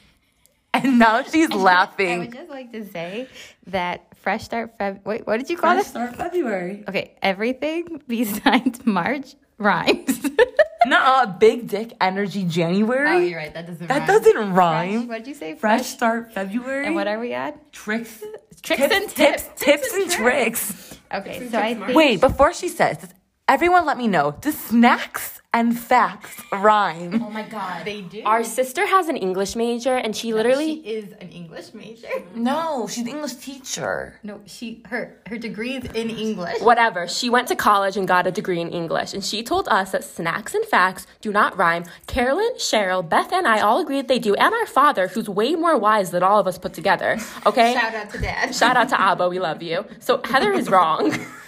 And 0.74 0.98
now 0.98 1.22
she's 1.22 1.50
laughing. 1.54 2.16
I 2.16 2.18
would 2.18 2.34
just 2.34 2.50
like 2.50 2.70
to 2.72 2.84
say 2.90 3.28
that 3.68 4.14
Fresh 4.16 4.44
Start 4.44 4.78
Feb. 4.78 5.06
Wait, 5.06 5.26
what 5.26 5.38
did 5.38 5.48
you 5.48 5.56
call 5.56 5.70
it? 5.70 5.76
Fresh? 5.76 5.86
Start 5.86 6.16
February. 6.16 6.84
Okay, 6.86 7.16
everything 7.22 8.02
besides 8.06 8.84
March 8.84 9.36
rhymes. 9.56 10.28
No, 10.88 11.34
Big 11.38 11.68
Dick 11.68 11.94
Energy 12.00 12.44
January. 12.44 13.08
oh, 13.08 13.18
you're 13.18 13.38
right. 13.38 13.52
That 13.52 13.66
doesn't. 13.66 13.86
That 13.86 13.98
rhyme. 13.98 14.06
doesn't 14.06 14.52
rhyme. 14.54 15.08
What 15.08 15.18
did 15.18 15.28
you 15.28 15.34
say? 15.34 15.54
Fresh 15.54 15.86
Start 15.86 16.32
February. 16.32 16.86
And 16.86 16.94
what 16.94 17.06
are 17.08 17.18
we 17.18 17.32
at? 17.34 17.72
tricks, 17.72 18.22
Tricks 18.62 18.82
tips, 18.82 18.94
and 18.94 19.08
tips, 19.10 19.42
tips. 19.56 19.64
tips 19.64 19.94
and 19.94 20.10
tricks. 20.10 20.98
Okay, 21.12 21.48
so 21.48 21.58
I 21.58 21.74
think. 21.74 21.94
Wait, 21.96 22.20
before 22.20 22.52
she 22.52 22.68
says, 22.68 22.98
does 22.98 23.10
everyone 23.48 23.86
let 23.86 23.96
me 23.98 24.08
know. 24.08 24.32
Does 24.40 24.58
snacks 24.58 25.35
and 25.56 25.78
facts 25.78 26.42
rhyme? 26.52 27.22
Oh 27.22 27.30
my 27.30 27.42
God, 27.42 27.86
they 27.86 28.02
do. 28.02 28.22
Our 28.26 28.44
sister 28.44 28.86
has 28.86 29.08
an 29.08 29.16
English 29.16 29.56
major, 29.56 29.96
and 29.96 30.14
she 30.14 30.34
literally. 30.34 30.82
She 30.82 30.90
is 31.00 31.12
an 31.20 31.30
English 31.30 31.72
major. 31.72 32.08
No, 32.36 32.86
she's 32.86 33.04
an 33.04 33.08
English 33.08 33.36
teacher. 33.36 34.20
No, 34.22 34.40
she 34.44 34.82
her 34.90 35.16
her 35.26 35.38
degree 35.38 35.76
is 35.76 35.84
in 36.00 36.10
English. 36.10 36.60
Whatever. 36.60 37.08
She 37.08 37.30
went 37.30 37.48
to 37.48 37.56
college 37.56 37.96
and 37.96 38.06
got 38.06 38.26
a 38.26 38.30
degree 38.30 38.60
in 38.60 38.68
English, 38.68 39.14
and 39.14 39.24
she 39.24 39.42
told 39.42 39.66
us 39.68 39.92
that 39.92 40.04
snacks 40.04 40.54
and 40.54 40.64
facts 40.66 41.06
do 41.22 41.32
not 41.32 41.56
rhyme. 41.56 41.84
Carolyn, 42.06 42.54
Cheryl, 42.56 43.02
Beth, 43.08 43.32
and 43.32 43.46
I 43.48 43.60
all 43.60 43.80
agree 43.80 43.96
that 43.96 44.08
they 44.08 44.18
do, 44.18 44.34
and 44.34 44.52
our 44.54 44.66
father, 44.66 45.08
who's 45.08 45.28
way 45.28 45.54
more 45.54 45.78
wise 45.78 46.10
than 46.10 46.22
all 46.22 46.38
of 46.38 46.46
us 46.46 46.58
put 46.58 46.74
together. 46.74 47.18
Okay? 47.46 47.72
Shout 47.72 47.94
out 47.94 48.10
to 48.10 48.18
Dad. 48.18 48.54
Shout 48.54 48.76
out 48.76 48.88
to 48.90 49.00
Abba, 49.00 49.28
we 49.28 49.38
love 49.38 49.62
you. 49.62 49.86
So 50.00 50.20
Heather 50.22 50.52
is 50.52 50.68
wrong. 50.68 51.16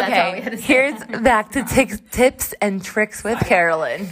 That's 0.00 0.12
all 0.18 0.32
we 0.32 0.38
Okay, 0.38 0.40
had 0.42 0.52
to 0.52 0.58
say. 0.58 0.64
here's 0.64 1.04
back 1.22 1.52
to 1.52 1.64
tics 1.64 2.00
tips 2.10 2.54
and 2.60 2.82
tricks 2.84 3.22
with 3.24 3.38
Carolyn. 3.40 4.08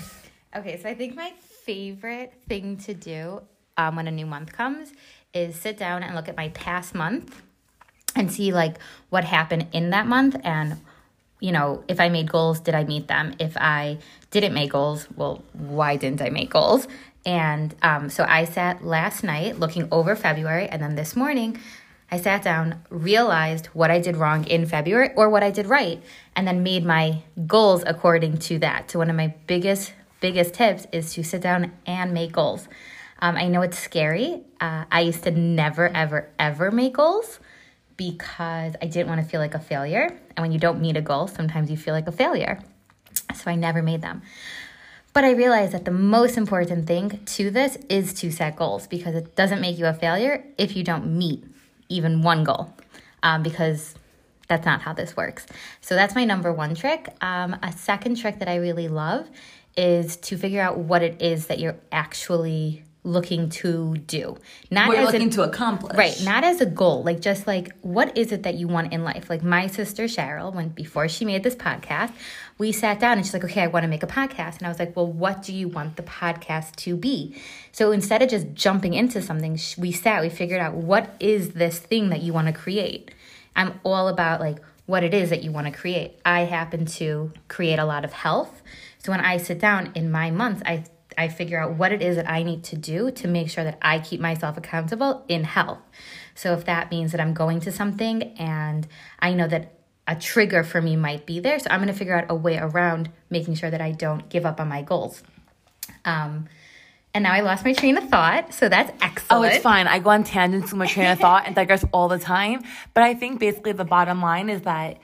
Okay, 0.54 0.80
so 0.80 0.88
I 0.88 0.94
think 0.94 1.14
my 1.16 1.32
favorite 1.64 2.32
thing 2.48 2.76
to 2.78 2.94
do 2.94 3.42
um, 3.76 3.96
when 3.96 4.06
a 4.06 4.10
new 4.10 4.26
month 4.26 4.52
comes 4.52 4.92
is 5.32 5.56
sit 5.56 5.78
down 5.78 6.02
and 6.02 6.14
look 6.14 6.28
at 6.28 6.36
my 6.36 6.48
past 6.50 6.94
month 6.94 7.40
and 8.14 8.30
see 8.30 8.52
like 8.52 8.76
what 9.10 9.24
happened 9.24 9.66
in 9.72 9.90
that 9.90 10.06
month 10.06 10.36
and 10.44 10.76
you 11.40 11.50
know 11.52 11.82
if 11.88 11.98
I 12.00 12.08
made 12.10 12.30
goals, 12.30 12.60
did 12.60 12.74
I 12.74 12.84
meet 12.84 13.08
them? 13.08 13.34
If 13.40 13.56
I 13.56 13.98
didn't 14.30 14.52
make 14.54 14.72
goals, 14.72 15.08
well, 15.16 15.42
why 15.54 15.96
didn't 15.96 16.20
I 16.22 16.28
make 16.30 16.50
goals? 16.50 16.86
And 17.24 17.74
um, 17.82 18.10
so 18.10 18.24
I 18.28 18.44
sat 18.44 18.84
last 18.84 19.22
night 19.24 19.58
looking 19.58 19.88
over 19.92 20.14
February, 20.16 20.68
and 20.68 20.82
then 20.82 20.96
this 20.96 21.14
morning 21.16 21.58
I 22.12 22.18
sat 22.18 22.42
down, 22.42 22.82
realized 22.90 23.68
what 23.68 23.90
I 23.90 23.98
did 23.98 24.18
wrong 24.18 24.44
in 24.44 24.66
February 24.66 25.14
or 25.16 25.30
what 25.30 25.42
I 25.42 25.50
did 25.50 25.64
right, 25.64 26.02
and 26.36 26.46
then 26.46 26.62
made 26.62 26.84
my 26.84 27.22
goals 27.46 27.82
according 27.86 28.36
to 28.48 28.58
that. 28.58 28.90
So 28.90 28.98
one 28.98 29.08
of 29.08 29.16
my 29.16 29.34
biggest 29.46 29.94
biggest 30.20 30.52
tips 30.54 30.86
is 30.92 31.14
to 31.14 31.24
sit 31.24 31.40
down 31.40 31.72
and 31.86 32.12
make 32.12 32.32
goals. 32.32 32.68
Um, 33.20 33.36
I 33.36 33.48
know 33.48 33.62
it's 33.62 33.78
scary. 33.78 34.42
Uh, 34.60 34.84
I 34.92 35.00
used 35.00 35.24
to 35.24 35.30
never 35.30 35.88
ever 35.88 36.28
ever 36.38 36.70
make 36.70 36.92
goals 36.92 37.40
because 37.96 38.74
I 38.82 38.86
didn't 38.86 39.08
want 39.08 39.22
to 39.22 39.26
feel 39.26 39.40
like 39.40 39.54
a 39.54 39.58
failure. 39.58 40.06
And 40.36 40.44
when 40.44 40.52
you 40.52 40.58
don't 40.58 40.82
meet 40.82 40.98
a 40.98 41.00
goal, 41.00 41.28
sometimes 41.28 41.70
you 41.70 41.78
feel 41.78 41.94
like 41.94 42.08
a 42.08 42.12
failure. 42.12 42.60
So 43.34 43.50
I 43.50 43.54
never 43.54 43.80
made 43.82 44.02
them. 44.02 44.20
But 45.14 45.24
I 45.24 45.30
realized 45.30 45.72
that 45.72 45.86
the 45.86 45.90
most 45.90 46.36
important 46.36 46.86
thing 46.86 47.20
to 47.24 47.50
this 47.50 47.78
is 47.88 48.12
to 48.14 48.30
set 48.30 48.56
goals 48.56 48.86
because 48.86 49.14
it 49.14 49.34
doesn't 49.34 49.62
make 49.62 49.78
you 49.78 49.86
a 49.86 49.94
failure 49.94 50.44
if 50.58 50.76
you 50.76 50.84
don't 50.84 51.06
meet 51.16 51.44
even 51.92 52.22
one 52.22 52.44
goal, 52.44 52.72
um, 53.22 53.42
because 53.42 53.94
that's 54.48 54.66
not 54.66 54.82
how 54.82 54.92
this 54.92 55.16
works. 55.16 55.46
So 55.80 55.94
that's 55.94 56.14
my 56.14 56.24
number 56.24 56.52
one 56.52 56.74
trick. 56.74 57.08
Um, 57.20 57.56
a 57.62 57.72
second 57.72 58.16
trick 58.16 58.38
that 58.40 58.48
I 58.48 58.56
really 58.56 58.88
love 58.88 59.28
is 59.76 60.16
to 60.16 60.36
figure 60.36 60.60
out 60.60 60.78
what 60.78 61.02
it 61.02 61.22
is 61.22 61.46
that 61.46 61.58
you're 61.58 61.76
actually 61.90 62.82
looking 63.04 63.48
to 63.48 63.96
do. 63.96 64.36
Not 64.70 64.88
what 64.88 64.98
as 64.98 65.06
looking 65.06 65.22
an, 65.22 65.30
to 65.30 65.42
accomplish. 65.42 65.96
Right 65.96 66.22
not 66.22 66.44
as 66.44 66.60
a 66.60 66.66
goal 66.66 67.02
like 67.02 67.20
just 67.20 67.46
like 67.48 67.74
what 67.80 68.16
is 68.16 68.30
it 68.30 68.44
that 68.44 68.54
you 68.54 68.68
want 68.68 68.92
in 68.92 69.02
life? 69.02 69.28
Like 69.28 69.42
my 69.42 69.66
sister 69.66 70.04
cheryl 70.04 70.54
when 70.54 70.68
before 70.68 71.08
she 71.08 71.24
made 71.24 71.42
this 71.42 71.56
podcast 71.56 72.12
we 72.58 72.70
sat 72.70 73.00
down 73.00 73.16
and 73.16 73.26
she's 73.26 73.34
like 73.34 73.44
okay 73.44 73.62
i 73.62 73.66
want 73.66 73.82
to 73.82 73.88
make 73.88 74.04
a 74.04 74.06
podcast. 74.06 74.58
And 74.58 74.66
i 74.66 74.68
was 74.68 74.78
like 74.78 74.94
well 74.94 75.10
what 75.10 75.42
do 75.42 75.52
you 75.52 75.68
want 75.68 75.96
the 75.96 76.02
podcast 76.04 76.76
to 76.76 76.96
be? 76.96 77.34
So 77.72 77.90
instead 77.90 78.22
of 78.22 78.28
just 78.28 78.54
jumping 78.54 78.94
into 78.94 79.20
something 79.20 79.58
we 79.78 79.90
sat 79.90 80.22
we 80.22 80.28
figured 80.28 80.60
out 80.60 80.74
what 80.74 81.16
is 81.18 81.50
this 81.50 81.80
thing 81.80 82.10
that 82.10 82.22
you 82.22 82.32
want 82.32 82.46
to 82.46 82.52
create. 82.52 83.10
I'm 83.56 83.80
all 83.82 84.06
about 84.06 84.40
like 84.40 84.58
what 84.86 85.02
it 85.02 85.12
is 85.12 85.30
that 85.30 85.42
you 85.42 85.50
want 85.50 85.66
to 85.66 85.72
create. 85.72 86.18
I 86.24 86.40
happen 86.42 86.86
to 86.86 87.32
create 87.48 87.78
a 87.78 87.84
lot 87.84 88.04
of 88.04 88.12
health. 88.12 88.62
So 88.98 89.10
when 89.10 89.20
i 89.20 89.38
sit 89.38 89.58
down 89.58 89.90
in 89.96 90.08
my 90.12 90.30
months 90.30 90.62
i 90.64 90.84
I 91.16 91.28
figure 91.28 91.58
out 91.58 91.72
what 91.74 91.92
it 91.92 92.02
is 92.02 92.16
that 92.16 92.28
I 92.30 92.42
need 92.42 92.64
to 92.64 92.76
do 92.76 93.10
to 93.12 93.28
make 93.28 93.50
sure 93.50 93.64
that 93.64 93.78
I 93.82 93.98
keep 93.98 94.20
myself 94.20 94.56
accountable 94.56 95.24
in 95.28 95.44
health. 95.44 95.78
So 96.34 96.52
if 96.54 96.64
that 96.64 96.90
means 96.90 97.12
that 97.12 97.20
I'm 97.20 97.34
going 97.34 97.60
to 97.60 97.72
something 97.72 98.22
and 98.38 98.86
I 99.18 99.34
know 99.34 99.48
that 99.48 99.74
a 100.06 100.16
trigger 100.16 100.64
for 100.64 100.82
me 100.82 100.96
might 100.96 101.26
be 101.26 101.40
there, 101.40 101.58
so 101.58 101.68
I'm 101.70 101.78
going 101.80 101.92
to 101.92 101.98
figure 101.98 102.16
out 102.16 102.26
a 102.28 102.34
way 102.34 102.58
around 102.58 103.10
making 103.30 103.54
sure 103.54 103.70
that 103.70 103.80
I 103.80 103.92
don't 103.92 104.28
give 104.28 104.44
up 104.44 104.60
on 104.60 104.68
my 104.68 104.82
goals. 104.82 105.22
Um, 106.04 106.48
and 107.14 107.24
now 107.24 107.32
I 107.32 107.40
lost 107.40 107.64
my 107.64 107.74
train 107.74 107.98
of 107.98 108.08
thought, 108.08 108.54
so 108.54 108.68
that's 108.68 108.90
excellent. 109.02 109.44
Oh, 109.44 109.46
it's 109.46 109.62
fine. 109.62 109.86
I 109.86 109.98
go 109.98 110.10
on 110.10 110.24
tangents 110.24 110.72
with 110.72 110.78
my 110.78 110.86
train 110.86 111.10
of 111.10 111.18
thought 111.18 111.46
and 111.46 111.54
digress 111.54 111.84
all 111.92 112.08
the 112.08 112.18
time. 112.18 112.62
But 112.94 113.04
I 113.04 113.14
think 113.14 113.38
basically 113.38 113.72
the 113.72 113.84
bottom 113.84 114.22
line 114.22 114.48
is 114.48 114.62
that 114.62 114.98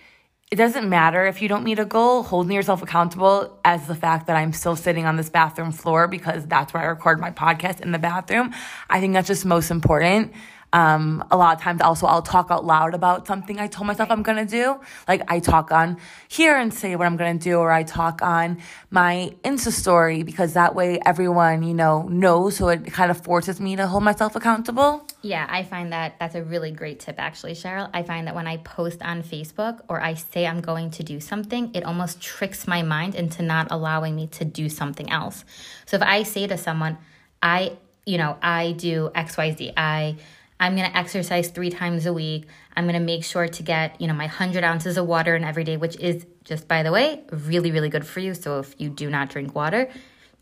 it 0.51 0.57
doesn't 0.57 0.89
matter 0.89 1.27
if 1.27 1.43
you 1.43 1.49
don't 1.49 1.63
meet 1.63 1.79
a 1.79 1.85
goal, 1.85 2.23
holding 2.23 2.53
yourself 2.53 2.83
accountable 2.83 3.59
as 3.67 3.87
the 3.87 3.95
fact 3.95 4.27
that 4.29 4.37
I'm 4.37 4.55
still 4.55 4.77
sitting 4.77 5.05
on 5.05 5.17
this 5.17 5.29
bathroom 5.29 5.73
floor 5.73 6.09
because 6.09 6.47
that's 6.47 6.73
where 6.73 6.83
I 6.83 6.87
record 6.87 7.21
my 7.21 7.31
podcast 7.31 7.81
in 7.83 7.93
the 7.93 7.99
bathroom. 7.99 8.55
I 8.89 8.99
think 9.01 9.13
that's 9.13 9.29
just 9.29 9.45
most 9.45 9.71
important. 9.71 10.33
Um, 10.73 11.25
a 11.31 11.37
lot 11.37 11.57
of 11.57 11.63
times 11.63 11.81
also 11.81 12.07
I'll 12.07 12.23
talk 12.23 12.51
out 12.51 12.65
loud 12.65 12.95
about 12.95 13.27
something 13.27 13.59
I 13.59 13.69
told 13.69 13.87
myself 13.87 14.11
I'm 14.11 14.23
gonna 14.23 14.45
do. 14.45 14.81
Like 15.07 15.23
I 15.29 15.41
talk 15.41 15.73
on 15.73 15.99
here 16.29 16.57
and 16.57 16.73
say 16.73 16.95
what 16.97 17.07
I'm 17.07 17.17
gonna 17.17 17.39
do, 17.39 17.59
or 17.59 17.73
I 17.73 17.85
talk 17.85 18.21
on 18.23 18.61
my 18.91 19.35
Insta 19.45 19.73
story 19.73 20.23
because 20.23 20.55
that 20.55 20.75
way 20.75 21.01
everyone, 21.07 21.63
you 21.63 21.75
know, 21.75 22.03
knows. 22.09 22.57
So 22.57 22.69
it 22.69 22.87
kind 22.93 23.11
of 23.11 23.23
forces 23.25 23.61
me 23.61 23.77
to 23.77 23.87
hold 23.87 24.03
myself 24.03 24.37
accountable. 24.37 25.07
Yeah, 25.23 25.47
I 25.49 25.63
find 25.65 25.93
that 25.93 26.19
that's 26.19 26.35
a 26.35 26.43
really 26.43 26.71
great 26.71 27.01
tip 27.01 27.17
actually, 27.19 27.53
Cheryl. 27.53 27.89
I 27.93 28.03
find 28.03 28.27
that 28.27 28.35
when 28.35 28.47
I 28.47 28.59
post 28.59 29.03
on 29.03 29.23
Facebook 29.23 29.81
or 29.89 30.01
I 30.01 30.15
say 30.15 30.47
I'm 30.47 30.61
going 30.61 30.91
to 30.93 31.03
do 31.03 31.19
something, 31.19 31.71
it 31.75 31.85
almost 31.85 32.21
tricks 32.21 32.69
my 32.69 32.83
mind 32.83 33.15
into 33.15 33.43
not 33.43 33.69
allowing 33.71 34.15
me 34.15 34.27
to 34.29 34.45
do 34.45 34.69
something 34.69 35.11
else. 35.11 35.45
So 35.87 35.97
if 35.97 36.03
I 36.03 36.23
say 36.23 36.47
to 36.47 36.57
someone, 36.59 36.99
I, 37.43 37.73
you 38.05 38.19
know, 38.19 38.37
I 38.43 38.73
do 38.73 39.11
XYZ, 39.15 39.73
I 39.77 40.17
I'm 40.61 40.77
going 40.77 40.91
to 40.91 40.97
exercise 40.97 41.49
three 41.51 41.71
times 41.71 42.07
a 42.07 42.13
week. 42.13 42.47
I'm 42.77 42.85
going 42.85 42.95
to 42.95 43.05
make 43.05 43.25
sure 43.25 43.47
to 43.47 43.63
get, 43.63 44.01
you 44.01 44.09
know, 44.09 44.15
my 44.15 44.25
100 44.25 44.65
ounces 44.65 44.97
of 44.97 45.07
water 45.07 45.37
in 45.37 45.45
every 45.45 45.65
day, 45.65 45.77
which 45.77 45.97
is 45.97 46.27
just, 46.45 46.67
by 46.67 46.83
the 46.83 46.91
way, 46.91 47.23
really, 47.31 47.71
really 47.71 47.89
good 47.89 48.07
for 48.07 48.21
you. 48.21 48.35
So 48.35 48.59
if 48.59 48.75
you 48.79 48.89
do 48.89 49.09
not 49.09 49.31
drink 49.31 49.55
water, 49.55 49.89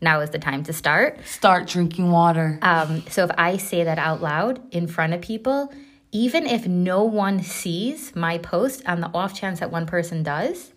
now 0.01 0.19
is 0.21 0.31
the 0.31 0.39
time 0.39 0.63
to 0.63 0.73
start. 0.73 1.19
Start 1.25 1.67
drinking 1.67 2.11
water. 2.11 2.59
Um, 2.61 3.03
so 3.09 3.25
if 3.25 3.31
I 3.37 3.57
say 3.57 3.83
that 3.83 3.99
out 3.99 4.21
loud 4.21 4.61
in 4.73 4.87
front 4.87 5.13
of 5.13 5.21
people, 5.21 5.71
even 6.11 6.47
if 6.47 6.67
no 6.67 7.03
one 7.03 7.43
sees 7.43 8.15
my 8.15 8.37
post 8.37 8.83
on 8.87 9.01
the 9.01 9.07
off 9.13 9.33
chance 9.39 9.59
that 9.59 9.71
one 9.71 9.85
person 9.85 10.23
does, 10.23 10.71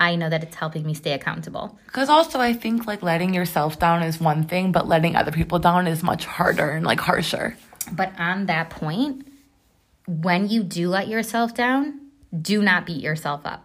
I 0.00 0.14
know 0.14 0.30
that 0.30 0.42
it's 0.42 0.54
helping 0.54 0.84
me 0.84 0.94
stay 0.94 1.12
accountable. 1.12 1.78
Because 1.86 2.08
also, 2.08 2.38
I 2.38 2.52
think 2.52 2.86
like 2.86 3.02
letting 3.02 3.34
yourself 3.34 3.78
down 3.78 4.02
is 4.02 4.20
one 4.20 4.44
thing, 4.44 4.70
but 4.70 4.86
letting 4.86 5.16
other 5.16 5.32
people 5.32 5.58
down 5.58 5.86
is 5.86 6.02
much 6.02 6.24
harder 6.24 6.70
and 6.70 6.86
like 6.86 7.00
harsher. 7.00 7.56
But 7.92 8.18
on 8.18 8.46
that 8.46 8.70
point, 8.70 9.26
when 10.06 10.48
you 10.48 10.62
do 10.62 10.88
let 10.88 11.08
yourself 11.08 11.54
down, 11.54 12.00
do 12.40 12.62
not 12.62 12.86
beat 12.86 13.02
yourself 13.02 13.42
up 13.44 13.64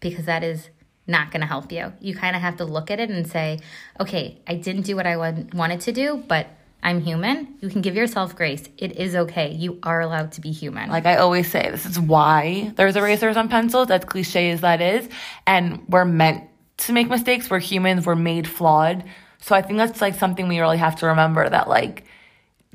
because 0.00 0.26
that 0.26 0.42
is 0.42 0.70
not 1.06 1.30
going 1.30 1.40
to 1.40 1.46
help 1.46 1.72
you. 1.72 1.92
You 2.00 2.14
kind 2.14 2.36
of 2.36 2.42
have 2.42 2.56
to 2.58 2.64
look 2.64 2.90
at 2.90 3.00
it 3.00 3.10
and 3.10 3.26
say, 3.26 3.60
okay, 4.00 4.40
I 4.46 4.54
didn't 4.54 4.82
do 4.82 4.96
what 4.96 5.06
I 5.06 5.16
wanted 5.16 5.80
to 5.82 5.92
do, 5.92 6.22
but 6.26 6.46
I'm 6.82 7.00
human. 7.00 7.54
You 7.60 7.68
can 7.68 7.80
give 7.80 7.94
yourself 7.94 8.34
grace. 8.34 8.68
It 8.76 8.98
is 8.98 9.14
okay. 9.14 9.52
You 9.52 9.78
are 9.82 10.00
allowed 10.00 10.32
to 10.32 10.40
be 10.40 10.50
human. 10.50 10.90
Like 10.90 11.06
I 11.06 11.16
always 11.16 11.50
say, 11.50 11.70
this 11.70 11.86
is 11.86 11.98
why 11.98 12.72
there's 12.76 12.96
erasers 12.96 13.36
on 13.36 13.48
pencils, 13.48 13.90
as 13.90 14.04
cliche 14.04 14.50
as 14.50 14.62
that 14.62 14.80
is. 14.80 15.08
And 15.46 15.86
we're 15.88 16.04
meant 16.04 16.44
to 16.78 16.92
make 16.92 17.08
mistakes. 17.08 17.48
We're 17.48 17.60
humans. 17.60 18.04
We're 18.04 18.16
made 18.16 18.48
flawed. 18.48 19.04
So 19.40 19.54
I 19.54 19.62
think 19.62 19.78
that's 19.78 20.00
like 20.00 20.14
something 20.14 20.48
we 20.48 20.58
really 20.58 20.78
have 20.78 20.96
to 20.96 21.06
remember 21.06 21.48
that 21.48 21.68
like 21.68 22.04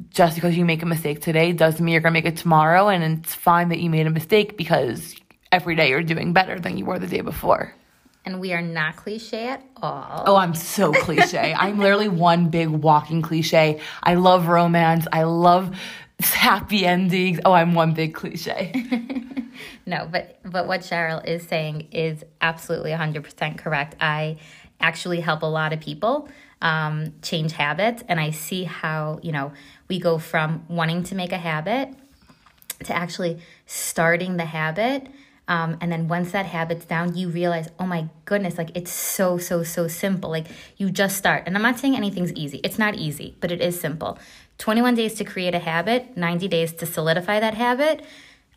just 0.09 0.35
because 0.35 0.55
you 0.57 0.65
make 0.65 0.83
a 0.83 0.85
mistake 0.85 1.21
today 1.21 1.51
doesn't 1.51 1.83
mean 1.83 1.93
you're 1.93 2.01
going 2.01 2.13
to 2.13 2.21
make 2.21 2.31
it 2.31 2.37
tomorrow. 2.37 2.87
And 2.87 3.19
it's 3.19 3.33
fine 3.33 3.69
that 3.69 3.79
you 3.79 3.89
made 3.89 4.07
a 4.07 4.11
mistake 4.11 4.57
because 4.57 5.15
every 5.51 5.75
day 5.75 5.89
you're 5.89 6.03
doing 6.03 6.33
better 6.33 6.59
than 6.59 6.77
you 6.77 6.85
were 6.85 6.99
the 6.99 7.07
day 7.07 7.21
before. 7.21 7.73
And 8.25 8.41
we 8.41 8.51
are 8.53 8.61
not 8.61 8.97
cliche 8.97 9.47
at 9.47 9.63
all. 9.77 10.23
Oh, 10.27 10.35
I'm 10.35 10.53
so 10.53 10.91
cliche. 11.03 11.55
I'm 11.57 11.79
literally 11.79 12.09
one 12.09 12.49
big 12.49 12.67
walking 12.67 13.21
cliche. 13.21 13.79
I 14.03 14.15
love 14.15 14.47
romance. 14.47 15.07
I 15.11 15.23
love 15.23 15.75
happy 16.19 16.85
endings. 16.85 17.39
Oh, 17.45 17.53
I'm 17.53 17.73
one 17.73 17.93
big 17.93 18.13
cliche. 18.13 18.73
no, 19.85 20.07
but 20.11 20.39
but 20.43 20.67
what 20.67 20.81
Cheryl 20.81 21.25
is 21.25 21.43
saying 21.43 21.87
is 21.91 22.23
absolutely 22.41 22.91
100% 22.91 23.57
correct. 23.57 23.95
I 24.01 24.37
actually 24.79 25.21
help 25.21 25.41
a 25.41 25.47
lot 25.47 25.73
of 25.73 25.79
people 25.79 26.29
um, 26.61 27.13
change 27.21 27.53
habits, 27.53 28.03
and 28.07 28.19
I 28.19 28.31
see 28.31 28.63
how 28.63 29.19
you 29.21 29.31
know 29.31 29.53
we 29.87 29.99
go 29.99 30.17
from 30.17 30.65
wanting 30.67 31.03
to 31.03 31.15
make 31.15 31.31
a 31.31 31.37
habit 31.37 31.93
to 32.83 32.95
actually 32.95 33.39
starting 33.65 34.37
the 34.37 34.45
habit. 34.45 35.07
Um, 35.49 35.77
and 35.79 35.91
then 35.91 36.09
once 36.09 36.31
that 36.31 36.45
habit's 36.45 36.85
down, 36.85 37.15
you 37.15 37.29
realize, 37.29 37.69
oh 37.79 37.85
my 37.85 38.09
goodness, 38.25 38.57
like 38.57 38.69
it's 38.75 38.91
so, 38.91 39.37
so, 39.37 39.63
so 39.63 39.87
simple. 39.87 40.29
Like 40.29 40.47
you 40.75 40.89
just 40.91 41.15
start. 41.15 41.43
And 41.45 41.55
I'm 41.55 41.61
not 41.61 41.79
saying 41.79 41.95
anything's 41.95 42.33
easy, 42.33 42.59
it's 42.63 42.77
not 42.77 42.95
easy, 42.95 43.37
but 43.39 43.51
it 43.51 43.61
is 43.61 43.79
simple. 43.79 44.19
21 44.57 44.95
days 44.95 45.13
to 45.15 45.23
create 45.23 45.55
a 45.55 45.59
habit, 45.59 46.17
90 46.17 46.47
days 46.47 46.73
to 46.73 46.85
solidify 46.85 47.39
that 47.39 47.53
habit. 47.53 48.03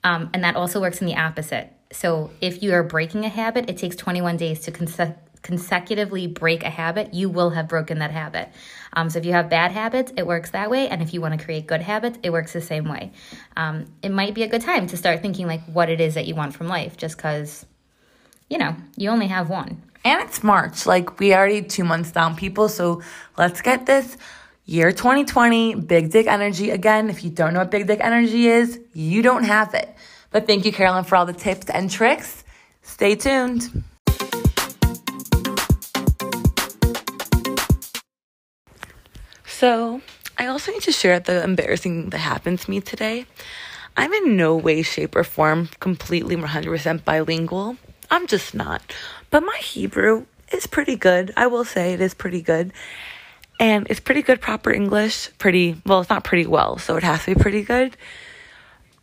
Um, 0.03 0.31
and 0.33 0.43
that 0.43 0.57
also 0.57 0.81
works 0.81 1.01
in 1.01 1.07
the 1.07 1.17
opposite. 1.17 1.73
So 1.93 2.31
if 2.41 2.63
you 2.63 2.73
are 2.73 2.83
breaking 2.83 3.25
a 3.25 3.29
habit, 3.29 3.69
it 3.69 3.77
takes 3.77 3.97
21 3.97 4.37
days 4.37 4.61
to 4.61 4.73
cons- 4.73 4.99
consecutively 5.43 6.27
break 6.27 6.63
a 6.63 6.71
habit, 6.71 7.15
you 7.15 7.29
will 7.29 7.51
have 7.51 7.69
broken 7.69 7.99
that 7.99 8.11
habit. 8.11 8.51
Um, 8.93 9.09
so 9.11 9.19
if 9.19 9.25
you 9.25 9.33
have 9.33 9.49
bad 9.49 9.73
habits, 9.73 10.13
it 10.17 10.27
works 10.27 10.51
that 10.51 10.71
way. 10.71 10.89
And 10.89 11.01
if 11.01 11.15
you 11.15 11.21
want 11.21 11.39
to 11.39 11.45
create 11.45 11.67
good 11.67 11.81
habits, 11.81 12.19
it 12.23 12.31
works 12.31 12.53
the 12.53 12.61
same 12.61 12.89
way. 12.89 13.13
Um, 13.57 13.87
it 14.03 14.11
might 14.11 14.35
be 14.35 14.43
a 14.43 14.49
good 14.49 14.63
time 14.63 14.87
to 14.89 14.97
start 14.97 15.23
thinking 15.23 15.47
like 15.47 15.65
what 15.65 15.89
it 15.89 16.01
is 16.01 16.15
that 16.15 16.27
you 16.27 16.35
want 16.35 16.55
from 16.55 16.69
life, 16.69 16.97
just 16.97 17.17
because, 17.17 17.65
you 18.49 18.59
know, 18.59 18.77
you 18.97 19.11
only 19.11 19.29
have 19.29 19.49
one. 19.49 19.83
And 20.05 20.23
it's 20.23 20.43
March. 20.43 20.87
Like 20.87 21.21
we 21.21 21.35
already 21.35 21.63
two 21.63 21.85
months 21.85 22.11
down, 22.11 22.37
people. 22.37 22.69
So 22.69 23.03
let's 23.37 23.61
get 23.61 23.87
this 23.87 24.17
year 24.65 24.93
2020, 24.93 25.75
big 25.77 26.11
dick 26.11 26.27
energy. 26.27 26.71
Again, 26.71 27.11
if 27.11 27.23
you 27.23 27.31
don't 27.31 27.55
know 27.55 27.61
what 27.61 27.71
big 27.71 27.87
dick 27.87 28.01
energy 28.03 28.49
is, 28.49 28.81
you 28.93 29.23
don't 29.23 29.45
have 29.45 29.75
it. 29.75 29.95
But 30.31 30.47
thank 30.47 30.65
you, 30.65 30.73
Carolyn, 30.73 31.05
for 31.05 31.17
all 31.17 31.27
the 31.27 31.33
tips 31.33 31.69
and 31.69 31.91
tricks. 31.91 32.45
Stay 32.83 33.15
tuned. 33.15 33.85
So, 39.61 40.01
I 40.39 40.47
also 40.47 40.73
need 40.73 40.81
to 40.85 40.91
share 40.91 41.21
the 41.21 41.45
embarrassing 41.45 42.09
that 42.09 42.19
happened 42.21 42.61
to 42.61 42.71
me 42.71 42.81
today. 42.81 43.27
I'm 43.95 44.11
in 44.11 44.35
no 44.35 44.57
way, 44.57 44.81
shape, 44.81 45.15
or 45.15 45.23
form 45.23 45.69
completely 45.81 46.35
100% 46.35 47.05
bilingual. 47.05 47.77
I'm 48.11 48.27
just 48.27 48.55
not. 48.55 48.81
But 49.29 49.43
my 49.43 49.59
Hebrew 49.59 50.25
is 50.51 50.67
pretty 50.67 50.97
good. 50.97 51.35
I 51.37 51.47
will 51.49 51.67
say 51.67 51.93
it 51.93 52.01
is 52.01 52.15
pretty 52.15 52.41
good. 52.41 52.73
And 53.61 53.87
it's 53.91 54.01
pretty 54.01 54.23
good, 54.23 54.41
proper 54.41 54.71
English. 54.71 55.29
Pretty, 55.37 55.77
well, 55.85 56.01
it's 56.01 56.09
not 56.09 56.25
pretty 56.25 56.47
well, 56.47 56.79
so 56.79 56.97
it 56.97 57.03
has 57.03 57.27
to 57.27 57.35
be 57.35 57.39
pretty 57.39 57.63
good. 57.63 57.99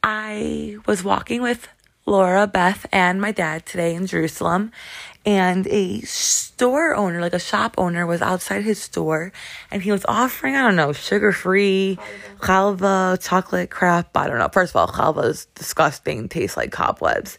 I 0.02 0.78
was 0.88 1.04
walking 1.04 1.44
with 1.44 1.68
Laura, 2.08 2.48
Beth, 2.48 2.88
and 2.92 3.22
my 3.22 3.32
dad 3.32 3.68
today 3.68 3.94
in 3.94 4.08
Jerusalem, 4.08 4.72
and 5.28 5.68
a 5.68 6.00
store 6.04 6.96
owner, 6.96 7.20
like 7.20 7.34
a 7.34 7.40
shop 7.40 7.76
owner, 7.78 8.08
was 8.08 8.22
outside 8.22 8.64
his 8.64 8.82
store 8.82 9.34
and 9.70 9.84
he 9.84 9.92
was 9.92 10.06
offering, 10.08 10.56
I 10.56 10.62
don't 10.62 10.78
know, 10.78 10.94
sugar 10.94 11.34
free, 11.34 12.00
halva, 12.40 13.22
chocolate 13.22 13.70
crap. 13.70 14.16
I 14.16 14.28
don't 14.28 14.40
know. 14.40 14.48
First 14.48 14.74
of 14.74 14.78
all, 14.78 14.88
halva 14.88 15.26
is 15.26 15.48
disgusting, 15.54 16.30
tastes 16.30 16.56
like 16.56 16.72
cobwebs. 16.72 17.38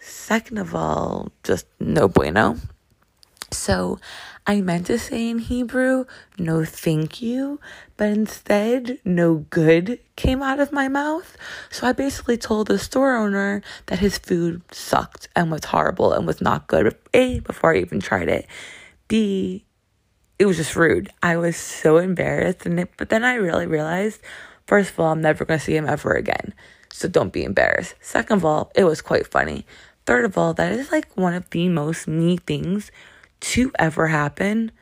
Second 0.00 0.58
of 0.58 0.74
all, 0.74 1.30
just 1.44 1.66
no 1.78 2.08
bueno. 2.08 2.56
So 3.52 4.00
I 4.46 4.60
meant 4.60 4.88
to 4.88 4.98
say 4.98 5.30
in 5.30 5.38
Hebrew, 5.38 6.04
no 6.38 6.66
thank 6.66 7.22
you, 7.22 7.60
but 7.96 8.10
instead, 8.10 8.98
no 9.02 9.46
good 9.48 10.00
came 10.16 10.42
out 10.42 10.60
of 10.60 10.70
my 10.70 10.86
mouth. 10.86 11.34
So 11.70 11.86
I 11.86 11.92
basically 11.92 12.36
told 12.36 12.68
the 12.68 12.78
store 12.78 13.16
owner 13.16 13.62
that 13.86 14.00
his 14.00 14.18
food 14.18 14.60
sucked 14.70 15.28
and 15.34 15.50
was 15.50 15.64
horrible 15.64 16.12
and 16.12 16.26
was 16.26 16.42
not 16.42 16.66
good. 16.66 16.94
A, 17.14 17.40
before 17.40 17.74
I 17.74 17.78
even 17.78 18.00
tried 18.00 18.28
it. 18.28 18.46
B, 19.08 19.64
it 20.38 20.44
was 20.44 20.58
just 20.58 20.76
rude. 20.76 21.10
I 21.22 21.38
was 21.38 21.56
so 21.56 21.96
embarrassed. 21.96 22.66
And 22.66 22.78
it, 22.80 22.90
but 22.98 23.08
then 23.08 23.24
I 23.24 23.36
really 23.36 23.66
realized, 23.66 24.20
first 24.66 24.90
of 24.90 25.00
all, 25.00 25.12
I'm 25.12 25.22
never 25.22 25.46
going 25.46 25.58
to 25.58 25.64
see 25.64 25.74
him 25.74 25.86
ever 25.86 26.12
again. 26.12 26.52
So 26.92 27.08
don't 27.08 27.32
be 27.32 27.44
embarrassed. 27.44 27.94
Second 28.00 28.36
of 28.36 28.44
all, 28.44 28.72
it 28.74 28.84
was 28.84 29.00
quite 29.00 29.26
funny. 29.26 29.64
Third 30.04 30.26
of 30.26 30.36
all, 30.36 30.52
that 30.52 30.72
is 30.72 30.92
like 30.92 31.16
one 31.16 31.32
of 31.32 31.48
the 31.48 31.70
most 31.70 32.06
me 32.06 32.36
things 32.36 32.90
to 33.44 33.70
ever 33.78 34.06
happen 34.08 34.72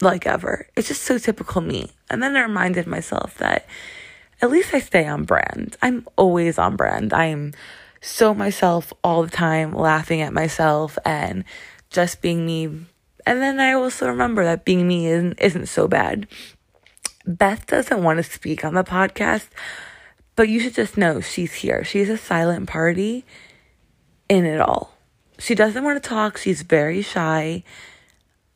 like 0.00 0.26
ever. 0.26 0.66
It's 0.76 0.88
just 0.88 1.02
so 1.02 1.18
typical 1.18 1.60
me. 1.60 1.90
And 2.10 2.22
then 2.22 2.36
I 2.36 2.42
reminded 2.42 2.86
myself 2.86 3.36
that 3.38 3.66
at 4.40 4.50
least 4.50 4.74
I 4.74 4.80
stay 4.80 5.06
on 5.06 5.24
brand. 5.24 5.76
I'm 5.82 6.06
always 6.16 6.58
on 6.58 6.76
brand. 6.76 7.12
I 7.12 7.26
am 7.26 7.52
so 8.00 8.34
myself 8.34 8.92
all 9.04 9.22
the 9.22 9.30
time, 9.30 9.74
laughing 9.74 10.20
at 10.22 10.32
myself 10.32 10.98
and 11.04 11.44
just 11.90 12.22
being 12.22 12.44
me. 12.46 12.64
And 12.64 13.42
then 13.42 13.60
I 13.60 13.72
also 13.72 14.08
remember 14.08 14.44
that 14.44 14.64
being 14.64 14.86
me 14.86 15.06
isn't, 15.06 15.40
isn't 15.40 15.66
so 15.66 15.88
bad. 15.88 16.26
Beth 17.26 17.66
doesn't 17.66 18.02
want 18.02 18.18
to 18.18 18.22
speak 18.22 18.64
on 18.64 18.74
the 18.74 18.84
podcast, 18.84 19.48
but 20.36 20.48
you 20.48 20.60
should 20.60 20.74
just 20.74 20.96
know 20.96 21.20
she's 21.20 21.54
here. 21.54 21.84
She's 21.84 22.08
a 22.08 22.16
silent 22.16 22.68
party 22.68 23.24
in 24.28 24.44
it 24.44 24.60
all 24.60 24.95
she 25.38 25.54
doesn't 25.54 25.84
want 25.84 26.02
to 26.02 26.08
talk. 26.08 26.38
She's 26.38 26.62
very 26.62 27.02
shy. 27.02 27.62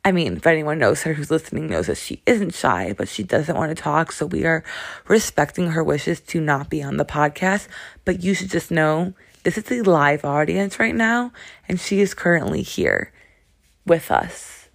I 0.05 0.13
mean, 0.13 0.37
if 0.37 0.47
anyone 0.47 0.79
knows 0.79 1.03
her 1.03 1.13
who's 1.13 1.31
listening 1.31 1.67
knows 1.67 1.89
that 1.89 1.99
she 1.99 2.23
isn't 2.25 2.55
shy, 2.55 2.95
but 2.97 3.09
she 3.09 3.23
doesn't 3.23 3.57
want 3.57 3.77
to 3.77 3.83
talk. 3.83 4.13
So 4.13 4.27
we 4.27 4.45
are 4.45 4.65
respecting 5.09 5.73
her 5.73 5.85
wishes 5.85 6.21
to 6.21 6.41
not 6.41 6.71
be 6.71 6.83
on 6.83 6.97
the 6.97 7.05
podcast. 7.05 7.69
But 8.05 8.23
you 8.23 8.33
should 8.33 8.51
just 8.51 8.71
know 8.71 9.13
this 9.43 9.59
is 9.59 9.71
a 9.71 9.83
live 9.83 10.25
audience 10.25 10.79
right 10.79 10.95
now, 10.95 11.33
and 11.69 11.79
she 11.79 12.01
is 12.01 12.15
currently 12.15 12.63
here 12.63 13.13
with 13.87 14.11
us. 14.11 14.69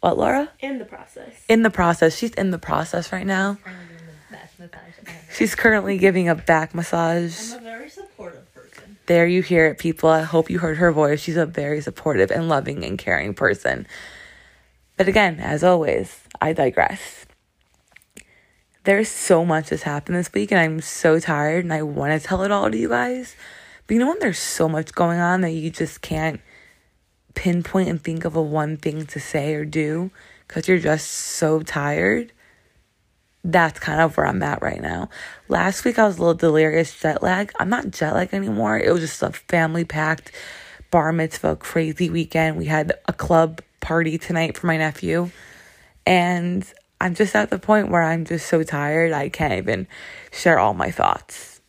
What, 0.00 0.16
Laura? 0.16 0.50
In 0.60 0.78
the 0.78 0.84
process. 0.84 1.44
In 1.48 1.62
the 1.62 1.70
process. 1.70 2.16
She's 2.16 2.30
in 2.30 2.50
the 2.50 2.58
process 2.58 3.12
right 3.12 3.26
now. 3.26 3.58
She's 5.32 5.54
currently 5.54 5.98
giving 5.98 6.28
a 6.28 6.34
back 6.34 6.74
massage. 6.74 7.52
I'm 7.52 7.60
a 7.60 7.62
very 7.62 7.90
supportive. 7.90 8.47
There 9.08 9.26
you 9.26 9.40
hear 9.40 9.64
it, 9.64 9.78
people. 9.78 10.10
I 10.10 10.20
hope 10.20 10.50
you 10.50 10.58
heard 10.58 10.76
her 10.76 10.92
voice. 10.92 11.22
She's 11.22 11.38
a 11.38 11.46
very 11.46 11.80
supportive 11.80 12.30
and 12.30 12.46
loving 12.46 12.84
and 12.84 12.98
caring 12.98 13.32
person. 13.32 13.86
But 14.98 15.08
again, 15.08 15.40
as 15.40 15.64
always, 15.64 16.20
I 16.42 16.52
digress. 16.52 17.24
There's 18.84 19.08
so 19.08 19.46
much 19.46 19.70
that's 19.70 19.84
happened 19.84 20.18
this 20.18 20.30
week, 20.34 20.52
and 20.52 20.60
I'm 20.60 20.82
so 20.82 21.18
tired, 21.20 21.64
and 21.64 21.72
I 21.72 21.80
want 21.80 22.20
to 22.20 22.28
tell 22.28 22.42
it 22.42 22.50
all 22.50 22.70
to 22.70 22.76
you 22.76 22.90
guys. 22.90 23.34
But 23.86 23.94
you 23.94 24.00
know 24.00 24.08
when 24.08 24.18
there's 24.18 24.38
so 24.38 24.68
much 24.68 24.92
going 24.92 25.20
on 25.20 25.40
that 25.40 25.52
you 25.52 25.70
just 25.70 26.02
can't 26.02 26.42
pinpoint 27.34 27.88
and 27.88 28.04
think 28.04 28.26
of 28.26 28.36
a 28.36 28.42
one 28.42 28.76
thing 28.76 29.06
to 29.06 29.18
say 29.18 29.54
or 29.54 29.64
do 29.64 30.10
because 30.46 30.68
you're 30.68 30.78
just 30.78 31.10
so 31.10 31.62
tired? 31.62 32.30
That's 33.44 33.78
kind 33.78 34.00
of 34.00 34.16
where 34.16 34.26
I'm 34.26 34.42
at 34.42 34.62
right 34.62 34.80
now. 34.80 35.08
Last 35.48 35.84
week 35.84 35.98
I 35.98 36.06
was 36.06 36.18
a 36.18 36.20
little 36.20 36.34
delirious 36.34 36.98
jet 36.98 37.22
lag. 37.22 37.52
I'm 37.58 37.68
not 37.68 37.90
jet 37.90 38.14
lag 38.14 38.34
anymore. 38.34 38.78
It 38.78 38.92
was 38.92 39.00
just 39.00 39.22
a 39.22 39.30
family 39.30 39.84
packed 39.84 40.32
bar 40.90 41.12
mitzvah 41.12 41.56
crazy 41.56 42.10
weekend. 42.10 42.56
We 42.56 42.66
had 42.66 42.92
a 43.06 43.12
club 43.12 43.60
party 43.80 44.18
tonight 44.18 44.56
for 44.56 44.66
my 44.66 44.76
nephew. 44.76 45.30
And 46.04 46.70
I'm 47.00 47.14
just 47.14 47.36
at 47.36 47.50
the 47.50 47.58
point 47.58 47.90
where 47.90 48.02
I'm 48.02 48.24
just 48.24 48.48
so 48.48 48.62
tired 48.62 49.12
I 49.12 49.28
can't 49.28 49.52
even 49.52 49.86
share 50.32 50.58
all 50.58 50.74
my 50.74 50.90
thoughts. 50.90 51.60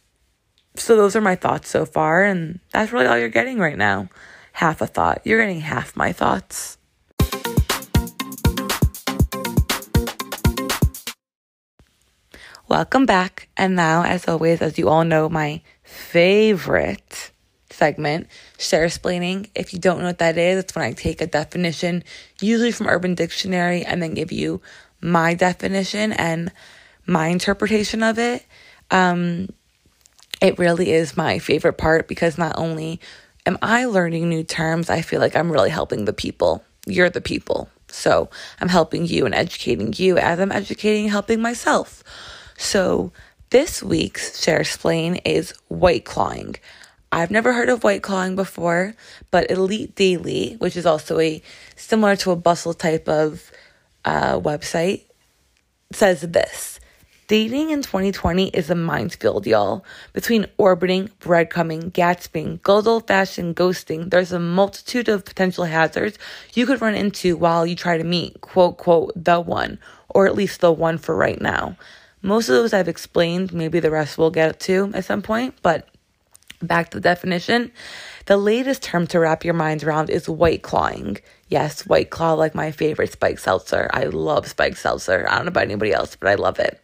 So 0.76 0.96
those 0.96 1.16
are 1.16 1.22
my 1.22 1.36
thoughts 1.36 1.70
so 1.70 1.86
far 1.86 2.24
and 2.24 2.60
that's 2.72 2.92
really 2.92 3.06
all 3.06 3.18
you're 3.18 3.30
getting 3.30 3.60
right 3.60 3.78
now. 3.78 4.10
Half 4.54 4.82
a 4.82 4.88
thought. 4.88 5.22
You're 5.24 5.40
getting 5.40 5.62
half 5.62 5.96
my 5.96 6.12
thoughts. 6.12 6.79
Welcome 12.70 13.08
back. 13.08 13.48
And 13.58 13.76
now, 13.76 14.04
as 14.04 14.28
always, 14.28 14.62
as 14.62 14.78
you 14.78 14.90
all 14.90 15.04
know, 15.04 15.28
my 15.28 15.62
favorite 15.82 17.32
segment, 17.72 18.28
share 18.60 18.86
explaining. 18.86 19.48
If 19.56 19.74
you 19.74 19.80
don't 19.80 19.98
know 19.98 20.06
what 20.06 20.20
that 20.20 20.38
is, 20.38 20.60
it's 20.60 20.76
when 20.76 20.86
I 20.86 20.92
take 20.92 21.20
a 21.20 21.26
definition, 21.26 22.04
usually 22.40 22.72
from 22.72 22.86
Urban 22.86 23.16
Dictionary, 23.16 23.84
and 23.84 24.04
then 24.04 24.14
give 24.14 24.32
you 24.32 24.62
my 25.02 25.34
definition 25.34 26.12
and 26.12 26.52
my 27.08 27.30
interpretation 27.30 28.04
of 28.04 28.20
it. 28.20 28.46
Um, 28.92 29.50
it 30.40 30.60
really 30.60 30.92
is 30.92 31.18
my 31.18 31.40
favorite 31.40 31.80
part 31.80 32.08
because 32.08 32.38
not 32.38 32.56
only 32.56 33.00
am 33.48 33.58
I 33.64 33.86
learning 33.86 34.30
new 34.30 34.44
terms, 34.44 34.92
I 34.92 35.02
feel 35.02 35.20
like 35.20 35.36
I'm 35.36 35.52
really 35.52 35.72
helping 35.72 36.06
the 36.06 36.14
people. 36.14 36.64
You're 36.86 37.10
the 37.10 37.20
people. 37.20 37.68
So 37.88 38.30
I'm 38.62 38.70
helping 38.70 39.08
you 39.08 39.26
and 39.26 39.34
educating 39.34 39.92
you 39.98 40.20
as 40.20 40.40
I'm 40.40 40.52
educating, 40.52 41.08
helping 41.08 41.42
myself. 41.42 42.04
So 42.60 43.14
this 43.52 43.82
week's 43.82 44.44
Share 44.44 44.60
Explain 44.60 45.16
is 45.24 45.54
white 45.70 46.04
clawing. 46.04 46.58
I've 47.10 47.32
never 47.32 47.54
heard 47.54 47.70
of 47.70 47.86
white 47.86 48.04
clawing 48.04 48.36
before, 48.36 48.96
but 49.32 49.50
Elite 49.50 49.96
Daily, 49.96 50.56
which 50.60 50.76
is 50.76 50.86
also 50.86 51.20
a 51.20 51.42
similar 51.78 52.18
to 52.18 52.32
a 52.32 52.36
bustle 52.36 52.74
type 52.74 53.08
of 53.08 53.50
uh, 54.04 54.38
website, 54.42 55.04
says 55.94 56.20
this. 56.22 56.82
Dating 57.28 57.70
in 57.70 57.82
2020 57.82 58.50
is 58.50 58.70
a 58.70 58.76
minefield, 58.76 59.48
y'all. 59.48 59.86
Between 60.12 60.46
orbiting, 60.58 61.10
breadcrumbing, 61.22 61.94
gasping, 61.94 62.60
good 62.62 62.86
old 62.86 63.08
fashioned 63.08 63.56
ghosting, 63.56 64.12
there's 64.12 64.34
a 64.34 64.40
multitude 64.40 65.08
of 65.08 65.24
potential 65.24 65.64
hazards 65.64 66.20
you 66.54 66.66
could 66.66 66.82
run 66.82 66.94
into 66.94 67.38
while 67.38 67.66
you 67.66 67.76
try 67.76 67.98
to 67.98 68.04
meet, 68.04 68.42
quote, 68.42 68.78
quote, 68.78 69.14
the 69.16 69.40
one, 69.40 69.80
or 70.10 70.28
at 70.28 70.36
least 70.36 70.60
the 70.60 70.74
one 70.74 70.98
for 70.98 71.16
right 71.16 71.40
now. 71.40 71.78
Most 72.22 72.50
of 72.50 72.56
those 72.56 72.74
I've 72.74 72.88
explained, 72.88 73.54
maybe 73.54 73.80
the 73.80 73.92
rest 73.92 74.18
we'll 74.18 74.32
get 74.32 74.60
to 74.62 74.92
at 74.94 75.06
some 75.06 75.22
point, 75.22 75.56
but 75.62 75.88
back 76.62 76.90
to 76.90 76.98
the 76.98 77.02
definition. 77.02 77.72
The 78.26 78.38
latest 78.38 78.84
term 78.84 79.08
to 79.08 79.20
wrap 79.20 79.46
your 79.46 79.54
minds 79.54 79.84
around 79.84 80.10
is 80.10 80.28
white 80.28 80.62
clawing. 80.62 81.18
Yes, 81.48 81.88
white 81.88 82.10
claw, 82.10 82.34
like 82.34 82.54
my 82.54 82.72
favorite 82.72 83.14
spike 83.14 83.40
seltzer. 83.40 83.90
I 83.94 84.04
love 84.04 84.48
spike 84.48 84.78
seltzer. 84.78 85.26
I 85.30 85.36
don't 85.36 85.46
know 85.46 85.50
about 85.50 85.64
anybody 85.64 85.94
else, 85.94 86.16
but 86.16 86.30
I 86.30 86.36
love 86.36 86.60
it. 86.60 86.80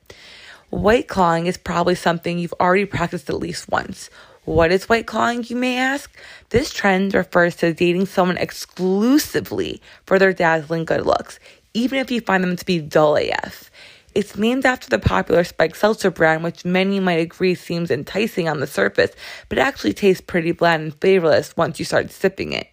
White 0.70 1.08
clawing 1.08 1.48
is 1.48 1.58
probably 1.58 1.96
something 1.96 2.40
you've 2.40 2.54
already 2.60 2.86
practiced 2.86 3.30
at 3.30 3.40
least 3.40 3.70
once. 3.70 4.10
What 4.46 4.72
is 4.72 4.88
white 4.88 5.08
clawing, 5.08 5.44
you 5.44 5.56
may 5.56 5.78
ask? 5.78 6.16
This 6.50 6.72
trend 6.72 7.14
refers 7.14 7.56
to 7.58 7.74
dating 7.74 8.06
someone 8.06 8.38
exclusively 8.38 9.82
for 10.06 10.20
their 10.20 10.34
dazzling 10.34 10.86
good 10.86 11.06
looks, 11.06 11.40
even 11.74 12.00
if 12.00 12.12
you 12.12 12.22
find 12.22 12.44
them 12.44 12.56
to 12.56 12.66
be 12.66 12.80
dull 12.80 13.16
AF. 13.18 13.72
It's 14.16 14.38
named 14.38 14.66
after 14.66 14.90
the 14.90 14.98
popular 14.98 15.44
spiked 15.44 15.76
seltzer 15.76 16.10
brand, 16.10 16.42
which 16.42 16.64
many 16.64 17.02
might 17.02 17.20
agree 17.20 17.54
seems 17.54 17.92
enticing 17.92 18.48
on 18.48 18.62
the 18.62 18.68
surface, 18.68 19.12
but 19.50 19.58
actually 19.58 19.94
tastes 19.94 20.22
pretty 20.22 20.54
bland 20.54 20.84
and 20.84 21.02
flavorless 21.02 21.56
once 21.58 21.80
you 21.80 21.86
start 21.86 22.12
sipping 22.12 22.54
it. 22.54 22.70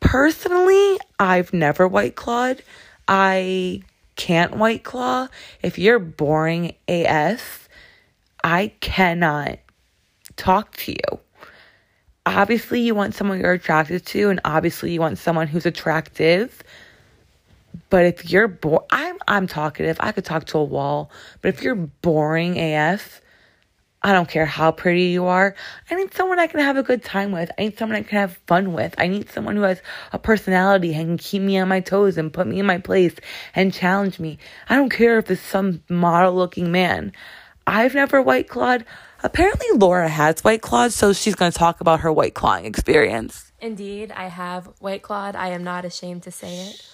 Personally, 0.00 0.98
I've 1.18 1.52
never 1.52 1.86
white 1.86 2.16
clawed. 2.16 2.62
I 3.06 3.82
can't 4.16 4.56
white 4.56 4.82
claw. 4.82 5.28
If 5.62 5.78
you're 5.78 5.98
boring 5.98 6.74
AF, 6.88 7.68
I 8.42 8.72
cannot 8.80 9.58
talk 10.36 10.74
to 10.78 10.92
you. 10.92 11.20
Obviously, 12.24 12.80
you 12.80 12.94
want 12.94 13.14
someone 13.14 13.40
you're 13.40 13.52
attracted 13.52 14.06
to, 14.06 14.30
and 14.30 14.40
obviously, 14.46 14.92
you 14.92 15.00
want 15.00 15.18
someone 15.18 15.48
who's 15.48 15.66
attractive. 15.66 16.62
But 17.90 18.04
if 18.06 18.30
you're 18.30 18.48
bored, 18.48 18.84
I'm 18.90 19.16
I'm 19.26 19.46
talkative. 19.46 19.96
I 20.00 20.12
could 20.12 20.24
talk 20.24 20.46
to 20.46 20.58
a 20.58 20.64
wall. 20.64 21.10
But 21.40 21.48
if 21.48 21.62
you're 21.62 21.74
boring 21.74 22.58
AF, 22.58 23.20
I 24.02 24.12
don't 24.12 24.28
care 24.28 24.46
how 24.46 24.70
pretty 24.70 25.04
you 25.04 25.26
are. 25.26 25.54
I 25.90 25.94
need 25.94 26.12
someone 26.14 26.38
I 26.38 26.46
can 26.46 26.60
have 26.60 26.76
a 26.76 26.82
good 26.82 27.02
time 27.02 27.32
with. 27.32 27.50
I 27.58 27.62
need 27.62 27.78
someone 27.78 27.96
I 27.96 28.02
can 28.02 28.18
have 28.18 28.36
fun 28.46 28.74
with. 28.74 28.94
I 28.98 29.06
need 29.06 29.30
someone 29.30 29.56
who 29.56 29.62
has 29.62 29.80
a 30.12 30.18
personality 30.18 30.94
and 30.94 31.06
can 31.06 31.18
keep 31.18 31.42
me 31.42 31.58
on 31.58 31.68
my 31.68 31.80
toes 31.80 32.18
and 32.18 32.32
put 32.32 32.46
me 32.46 32.60
in 32.60 32.66
my 32.66 32.78
place 32.78 33.14
and 33.54 33.72
challenge 33.72 34.20
me. 34.20 34.38
I 34.68 34.76
don't 34.76 34.90
care 34.90 35.18
if 35.18 35.30
it's 35.30 35.40
some 35.40 35.82
model 35.88 36.34
looking 36.34 36.70
man. 36.70 37.12
I've 37.66 37.94
never 37.94 38.20
white 38.20 38.48
clawed. 38.48 38.84
Apparently, 39.22 39.66
Laura 39.74 40.08
has 40.08 40.44
white 40.44 40.60
clawed, 40.60 40.92
so 40.92 41.14
she's 41.14 41.34
going 41.34 41.50
to 41.50 41.58
talk 41.58 41.80
about 41.80 42.00
her 42.00 42.12
white 42.12 42.34
clawing 42.34 42.66
experience. 42.66 43.52
Indeed, 43.58 44.12
I 44.12 44.26
have 44.26 44.66
White 44.80 45.00
Clawed. 45.00 45.34
I 45.34 45.48
am 45.48 45.64
not 45.64 45.86
ashamed 45.86 46.24
to 46.24 46.30
say 46.30 46.66
it. 46.66 46.86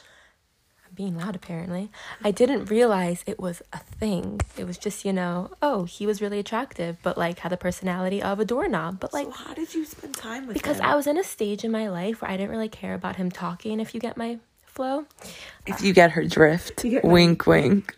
I'm 0.90 0.94
being 0.96 1.16
loud, 1.16 1.36
apparently. 1.36 1.90
I 2.24 2.30
didn't 2.32 2.64
realize 2.66 3.22
it 3.26 3.38
was 3.38 3.62
a 3.72 3.78
thing. 3.78 4.40
It 4.56 4.66
was 4.66 4.76
just, 4.76 5.04
you 5.04 5.12
know, 5.12 5.50
oh, 5.62 5.84
he 5.84 6.06
was 6.06 6.20
really 6.20 6.38
attractive, 6.38 6.96
but 7.02 7.16
like 7.16 7.38
had 7.40 7.52
the 7.52 7.56
personality 7.56 8.20
of 8.22 8.40
a 8.40 8.44
doorknob. 8.44 8.98
But 9.00 9.12
like, 9.12 9.26
so 9.26 9.32
how 9.32 9.54
did 9.54 9.72
you 9.74 9.84
spend 9.84 10.14
time 10.16 10.46
with 10.46 10.56
him? 10.56 10.60
because 10.60 10.78
him? 10.78 10.86
I 10.86 10.96
was 10.96 11.06
in 11.06 11.16
a 11.16 11.24
stage 11.24 11.64
in 11.64 11.70
my 11.70 11.88
life 11.88 12.22
where 12.22 12.30
I 12.30 12.36
didn't 12.36 12.50
really 12.50 12.68
care 12.68 12.94
about 12.94 13.16
him 13.16 13.30
talking, 13.30 13.78
if 13.80 13.94
you 13.94 14.00
get 14.00 14.16
my 14.16 14.38
flow. 14.64 15.06
if 15.66 15.80
you 15.82 15.92
get 15.92 16.12
her 16.12 16.24
drift, 16.24 16.82
get 16.82 17.04
my- 17.04 17.10
wink, 17.12 17.46
wink. 17.46 17.96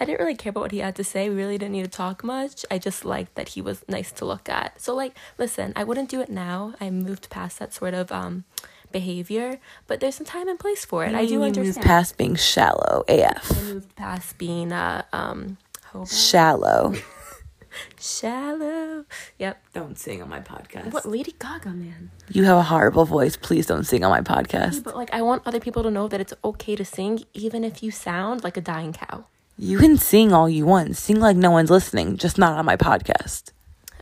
I 0.00 0.04
didn't 0.04 0.18
really 0.18 0.34
care 0.34 0.50
about 0.50 0.62
what 0.62 0.72
he 0.72 0.78
had 0.78 0.96
to 0.96 1.04
say. 1.04 1.28
We 1.28 1.36
really 1.36 1.56
didn't 1.56 1.72
need 1.72 1.84
to 1.84 1.88
talk 1.90 2.24
much. 2.24 2.64
I 2.72 2.78
just 2.78 3.04
liked 3.04 3.36
that 3.36 3.50
he 3.50 3.62
was 3.62 3.84
nice 3.86 4.10
to 4.12 4.24
look 4.24 4.48
at. 4.48 4.80
So 4.80 4.96
like, 4.96 5.14
listen, 5.38 5.72
I 5.76 5.84
wouldn't 5.84 6.08
do 6.08 6.20
it 6.20 6.28
now. 6.28 6.74
I 6.80 6.90
moved 6.90 7.30
past 7.30 7.60
that 7.60 7.72
sort 7.72 7.94
of 7.94 8.10
um 8.10 8.44
behavior, 8.92 9.58
but 9.86 10.00
there's 10.00 10.14
some 10.16 10.26
time 10.26 10.48
and 10.48 10.58
place 10.58 10.84
for 10.84 11.04
it. 11.04 11.14
I 11.14 11.24
do 11.26 11.32
You 11.34 11.38
moved 11.40 11.58
understand. 11.58 11.86
past 11.86 12.16
being 12.16 12.34
shallow 12.36 13.04
AF. 13.08 13.50
I 13.58 13.62
moved 13.62 13.96
past 13.96 14.38
being 14.38 14.72
uh 14.72 15.02
um 15.12 15.56
hobo. 15.86 16.04
Shallow. 16.06 16.94
shallow. 18.00 19.04
Yep. 19.38 19.62
Don't 19.74 19.98
sing 19.98 20.22
on 20.22 20.28
my 20.28 20.40
podcast. 20.40 20.92
What 20.92 21.06
Lady 21.06 21.34
Gaga, 21.38 21.70
man. 21.70 22.10
You 22.28 22.44
have 22.44 22.56
a 22.56 22.62
horrible 22.64 23.04
voice. 23.04 23.36
Please 23.36 23.66
don't 23.66 23.84
sing 23.84 24.04
on 24.04 24.10
my 24.10 24.20
podcast. 24.20 24.82
But 24.84 24.96
like, 24.96 25.12
I 25.12 25.22
want 25.22 25.42
other 25.46 25.60
people 25.60 25.82
to 25.84 25.90
know 25.90 26.08
that 26.08 26.20
it's 26.20 26.34
okay 26.44 26.76
to 26.76 26.84
sing, 26.84 27.24
even 27.34 27.64
if 27.64 27.82
you 27.82 27.90
sound 27.90 28.42
like 28.44 28.56
a 28.56 28.60
dying 28.60 28.92
cow. 28.92 29.24
You 29.56 29.78
can 29.78 29.98
sing 29.98 30.32
all 30.32 30.48
you 30.48 30.64
want. 30.66 30.96
Sing 30.96 31.20
like 31.20 31.36
no 31.36 31.50
one's 31.50 31.70
listening, 31.70 32.16
just 32.16 32.38
not 32.38 32.58
on 32.58 32.64
my 32.64 32.76
podcast. 32.76 33.52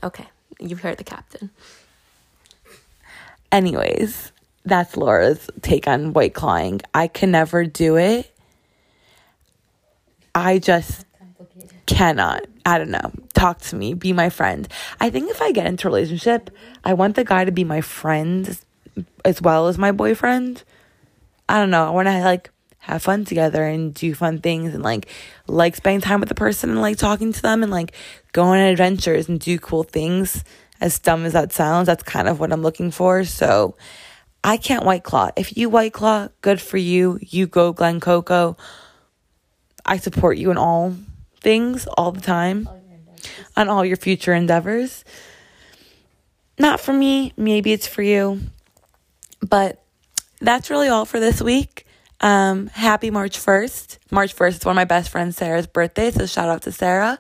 Okay, 0.03 0.27
you've 0.61 0.81
heard 0.83 0.99
the 0.99 1.05
captain. 1.05 1.51
Anyways, 3.51 4.31
that's 4.69 4.97
Laura's 4.97 5.51
take 5.63 5.89
on 5.89 6.13
white 6.13 6.35
clawing. 6.35 6.81
I 6.95 7.09
can 7.09 7.31
never 7.31 7.65
do 7.65 7.97
it. 7.97 8.31
I 10.35 10.59
just 10.59 11.05
cannot. 11.87 12.47
I 12.65 12.79
don't 12.79 12.91
know. 12.91 13.13
Talk 13.35 13.61
to 13.63 13.77
me. 13.77 13.95
Be 13.95 14.13
my 14.13 14.29
friend. 14.29 14.69
I 15.01 15.11
think 15.11 15.31
if 15.31 15.41
I 15.41 15.53
get 15.53 15.67
into 15.67 15.89
a 15.89 15.91
relationship, 15.91 16.51
I 16.85 16.95
want 16.95 17.17
the 17.17 17.25
guy 17.25 17.45
to 17.45 17.53
be 17.53 17.65
my 17.65 17.81
friend 17.81 18.59
as 19.25 19.41
well 19.41 19.69
as 19.69 19.79
my 19.79 19.93
boyfriend. 19.93 20.63
I 21.49 21.59
don't 21.59 21.71
know. 21.71 21.87
I 21.87 21.91
want 21.91 22.09
to 22.09 22.21
like 22.21 22.51
have 22.79 23.03
fun 23.03 23.25
together 23.25 23.65
and 23.65 23.93
do 23.93 24.15
fun 24.15 24.39
things 24.39 24.75
and 24.75 24.83
like 24.83 25.09
like 25.47 25.77
spending 25.77 26.01
time 26.01 26.21
with 26.21 26.29
the 26.29 26.35
person 26.35 26.71
and 26.71 26.81
like 26.81 26.97
talking 26.97 27.33
to 27.33 27.43
them 27.43 27.63
and 27.63 27.73
like 27.73 27.93
go 28.33 28.45
on 28.45 28.59
adventures 28.59 29.29
and 29.29 29.41
do 29.41 29.59
cool 29.59 29.83
things. 29.83 30.45
As 30.81 30.99
dumb 31.01 31.25
as 31.25 31.33
that 31.33 31.53
sounds, 31.53 31.87
that's 31.87 32.05
kind 32.05 32.29
of 32.29 32.39
what 32.39 32.53
I'm 32.53 32.63
looking 32.63 32.93
for. 32.93 33.25
So 33.25 33.77
I 34.49 34.57
can't 34.57 34.83
white 34.83 35.05
claw. 35.05 35.29
If 35.37 35.59
you 35.59 35.69
white 35.69 35.93
claw, 35.93 36.29
good 36.41 36.59
for 36.59 36.79
you. 36.79 37.19
You 37.21 37.47
go 37.47 37.75
Glen 37.75 38.01
Coco. 38.01 38.57
I 39.85 39.99
support 39.99 40.39
you 40.39 40.51
in 40.51 40.57
all 40.57 40.97
things 41.43 41.87
all 41.99 42.13
the 42.13 42.23
time 42.23 42.67
on 43.59 43.69
all 43.69 43.85
your 43.85 43.99
future 43.99 44.33
endeavors. 44.33 45.05
Not 46.59 46.81
for 46.81 46.95
me, 46.95 47.35
maybe 47.37 47.73
it's 47.73 47.87
for 47.87 48.01
you. 48.01 48.41
But 49.47 49.85
that's 50.41 50.71
really 50.71 50.89
all 50.89 51.05
for 51.05 51.21
this 51.21 51.43
week. 51.43 51.85
Um, 52.23 52.69
happy 52.69 53.11
March 53.11 53.39
1st. 53.39 53.99
March 54.11 54.35
1st 54.35 54.61
is 54.61 54.65
one 54.65 54.73
of 54.73 54.77
my 54.77 54.87
best 54.87 55.11
friends, 55.11 55.37
Sarah's 55.37 55.67
birthday, 55.67 56.11
so 56.11 56.25
shout 56.25 56.49
out 56.49 56.63
to 56.63 56.73
Sarah. 56.73 57.19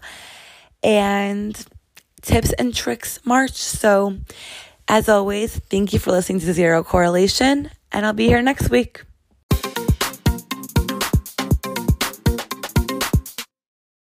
And 0.83 1.62
tips 2.23 2.55
and 2.55 2.75
tricks 2.75 3.21
March. 3.27 3.53
So, 3.53 4.17
as 4.88 5.09
always, 5.09 5.59
thank 5.70 5.92
you 5.92 5.98
for 5.98 6.11
listening 6.11 6.40
to 6.40 6.53
Zero 6.53 6.83
Correlation, 6.83 7.70
and 7.92 8.07
I'll 8.07 8.12
be 8.12 8.27
here 8.27 8.42
next 8.42 8.70
week. 8.70 9.03